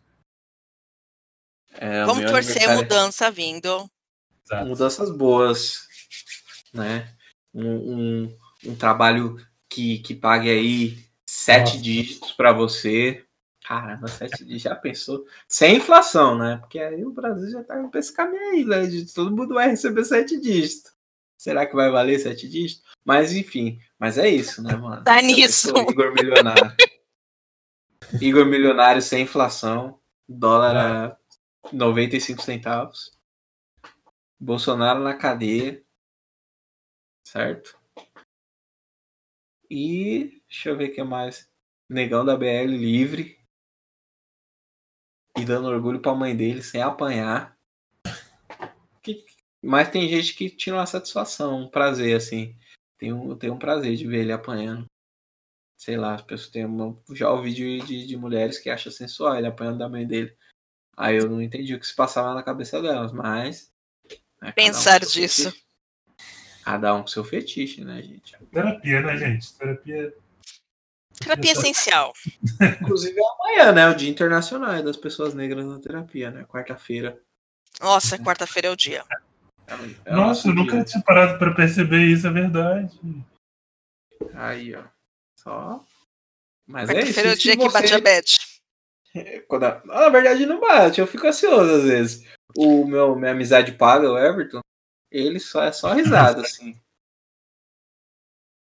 [1.73, 3.89] É, Vamos torcer mudança vindo.
[4.45, 4.67] Exato.
[4.67, 5.89] Mudanças boas,
[6.75, 7.17] né?
[7.55, 9.37] Um, um, um, trabalho
[9.69, 11.83] que, que pague aí sete Nossa.
[11.83, 13.25] dígitos para você.
[13.67, 15.25] Caramba, sete dígitos, já pensou?
[15.49, 16.57] Sem inflação, né?
[16.59, 18.83] Porque aí o Brasil já tá pra esse caminho aí, né?
[19.15, 20.93] Todo mundo vai receber sete dígitos.
[21.39, 22.85] Será que vai valer sete dígitos?
[23.05, 25.03] Mas enfim, mas é isso, né, mano?
[25.05, 25.71] Tá nisso.
[25.71, 26.73] Igor Milionário.
[28.21, 29.99] Igor Milionário sem inflação.
[30.29, 31.17] Dólar a
[31.73, 33.11] 95 centavos.
[34.39, 35.83] Bolsonaro na cadeia.
[37.25, 37.80] Certo?
[39.71, 41.49] E deixa eu ver o que mais.
[41.89, 43.39] Negão da BL livre.
[45.39, 47.57] E dando orgulho pra mãe dele sem apanhar.
[49.01, 49.25] Que,
[49.63, 52.59] mas tem gente que tira uma satisfação, um prazer, assim.
[52.99, 54.87] Tem um, tem um prazer de ver ele apanhando.
[55.79, 59.37] Sei lá, as pessoas têm uma, já ouvi de, de, de, mulheres que acham sensual
[59.37, 60.37] ele apanhando da mãe dele.
[60.97, 63.73] Aí eu não entendi o que se passava na cabeça delas, mas.
[64.43, 65.51] Né, Pensar um disso.
[66.65, 68.37] Cada um com seu fetiche, né, gente?
[68.53, 69.53] Terapia, né, gente?
[69.55, 70.15] Terapia.
[71.19, 72.13] Terapia essencial.
[72.81, 73.89] Inclusive é amanhã, né?
[73.89, 76.45] O Dia Internacional das Pessoas Negras na Terapia, né?
[76.45, 77.19] Quarta-feira.
[77.81, 79.05] Nossa, quarta-feira é o dia.
[80.05, 82.99] É Nossa, eu nunca tinha parado para perceber isso, é verdade.
[84.35, 84.83] Aí, ó.
[85.37, 85.85] Só.
[86.67, 87.21] Mas é isso.
[87.21, 87.81] é o dia que você...
[87.81, 88.39] bate a bet.
[89.49, 89.83] Quando a...
[89.85, 91.01] Na verdade, não bate.
[91.01, 92.27] Eu fico ansioso às vezes.
[92.57, 94.61] O meu minha amizade paga, o Everton,
[95.11, 96.79] ele só é só risada, assim.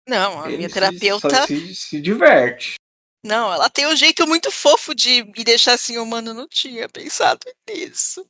[0.08, 1.46] Não, a ele minha terapeuta.
[1.46, 2.76] Se, se, diverte.
[3.24, 6.34] Não, ela tem um jeito muito fofo de me deixar assim, humano.
[6.34, 7.40] Não tinha pensado
[7.70, 8.26] nisso.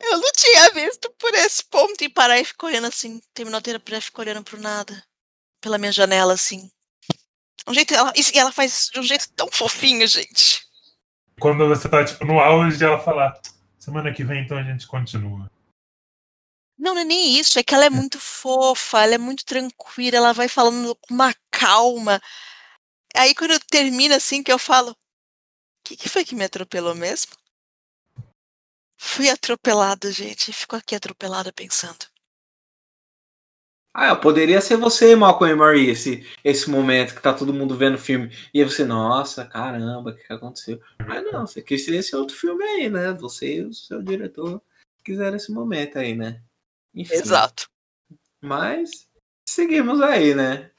[0.00, 3.20] Eu não tinha visto por esse ponto e parar e ficar olhando assim.
[3.34, 5.04] Terminou a terapia e ficou olhando pro nada.
[5.60, 6.70] Pela minha janela, assim.
[7.68, 10.64] Um jeito, ela, e ela faz de um jeito tão fofinho, gente.
[11.38, 13.38] Quando você tá, tipo, no auge, ela falar.
[13.78, 15.50] Semana que vem, então a gente continua.
[16.78, 20.16] Não, não é nem isso, é que ela é muito fofa, ela é muito tranquila,
[20.16, 22.20] ela vai falando com uma calma.
[23.14, 24.96] Aí quando termina assim, que eu falo, o
[25.84, 27.32] que, que foi que me atropelou mesmo?
[28.98, 30.52] Fui atropelada, gente.
[30.52, 32.06] Ficou aqui atropelada pensando.
[33.98, 37.94] Ah, poderia ser você, Malcolm e Marie, esse, esse momento que tá todo mundo vendo
[37.94, 38.30] o filme.
[38.52, 40.78] E aí você, nossa, caramba, o que, que aconteceu?
[41.06, 43.14] Mas não, você quis esse outro filme aí, né?
[43.14, 44.60] Você e o seu diretor
[45.02, 46.42] quiseram esse momento aí, né?
[46.96, 47.14] Enfim.
[47.14, 47.68] Exato.
[48.40, 49.06] Mas
[49.46, 50.70] seguimos aí, né?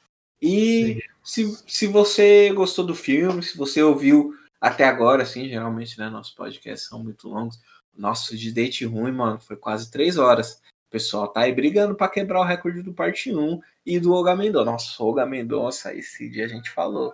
[0.41, 6.09] E se, se você gostou do filme, se você ouviu até agora, assim, geralmente, né?
[6.09, 7.59] Nossos podcasts são muito longos.
[7.95, 10.61] Nossa, de date ruim, mano, foi quase três horas.
[10.88, 14.36] O pessoal tá aí brigando para quebrar o recorde do parte 1 e do Olga
[14.36, 14.65] Mendonça.
[14.65, 17.13] Nossa, Olga Mendonça, esse dia a gente falou.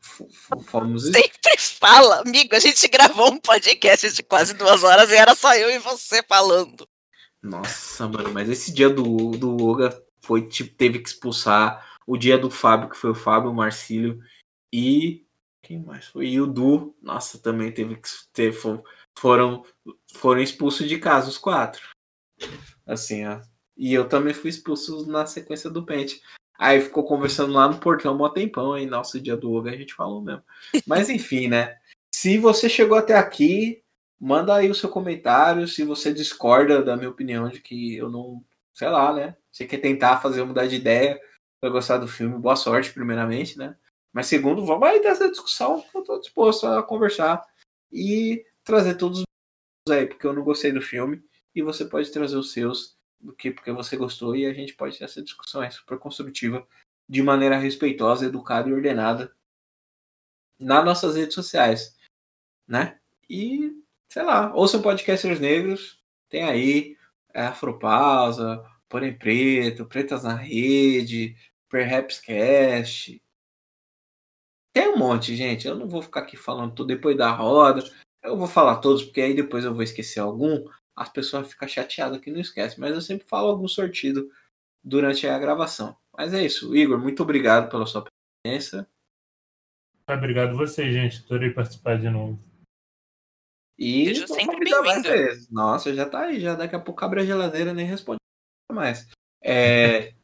[0.00, 1.04] Fomos...
[1.04, 1.38] Sempre
[1.78, 2.54] fala, amigo.
[2.54, 6.22] A gente gravou um podcast de quase duas horas e era só eu e você
[6.22, 6.88] falando.
[7.42, 11.86] Nossa, mano, mas esse dia do, do Olga foi tipo, teve que expulsar.
[12.06, 14.20] O dia do Fábio, que foi o Fábio, o Marcílio
[14.72, 15.24] e.
[15.62, 16.28] Quem mais foi?
[16.28, 18.52] E o Du, nossa, também teve que ter.
[19.18, 19.64] Foram,
[20.14, 21.88] foram expulsos de casa os quatro.
[22.86, 23.40] Assim, ó.
[23.76, 26.20] E eu também fui expulso na sequência do pente.
[26.58, 29.94] Aí ficou conversando lá no portão um tempão, aí nosso dia do Oga a gente
[29.94, 30.42] falou mesmo.
[30.86, 31.76] Mas enfim, né?
[32.12, 33.80] Se você chegou até aqui,
[34.20, 35.66] manda aí o seu comentário.
[35.68, 38.44] Se você discorda da minha opinião de que eu não,
[38.74, 39.36] sei lá, né?
[39.50, 41.20] Você quer tentar fazer mudar de ideia,
[41.60, 43.76] vai gostar do filme, boa sorte, primeiramente, né?
[44.12, 47.44] Mas segundo, vamos aí dessa discussão, eu tô disposto a conversar
[47.92, 51.22] e trazer todos os aí, porque eu não gostei do filme
[51.54, 54.96] e você pode trazer os seus do que porque você gostou e a gente pode
[54.96, 56.66] ter essa discussão é super construtiva
[57.08, 59.34] de maneira respeitosa, educada e ordenada
[60.58, 61.96] nas nossas redes sociais,
[62.66, 62.98] né?
[63.28, 63.72] E
[64.08, 65.98] sei lá, ouçam podcasters negros,
[66.28, 66.96] Tem aí
[67.34, 71.36] é, Afropausa, Porém Preto, Pretas na Rede,
[71.68, 73.22] Perhaps Cast.
[74.72, 75.66] Tem um monte, gente.
[75.66, 77.82] Eu não vou ficar aqui falando tudo depois da roda.
[78.22, 80.64] Eu vou falar todos, porque aí depois eu vou esquecer algum.
[80.96, 82.80] As pessoas ficam chateadas que não esquecem.
[82.80, 84.30] Mas eu sempre falo algum sortido
[84.82, 85.96] durante a gravação.
[86.16, 86.74] Mas é isso.
[86.74, 88.04] Igor, muito obrigado pela sua
[88.42, 88.88] presença.
[90.08, 91.22] Obrigado você, gente.
[91.24, 92.47] Adorei participar de novo.
[93.78, 95.08] E Seja sempre bem-vindo.
[95.08, 95.48] vezes.
[95.50, 96.40] Nossa, já tá aí.
[96.40, 98.18] Já daqui a pouco abre a geladeira nem responde
[98.72, 99.06] mais.
[99.42, 100.14] É...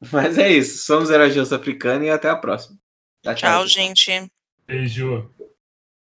[0.10, 0.84] Mas é isso.
[0.84, 2.78] Somos Era Africana e até a próxima.
[3.22, 4.32] Tchau, Tchau, gente.
[4.66, 5.30] Beijo.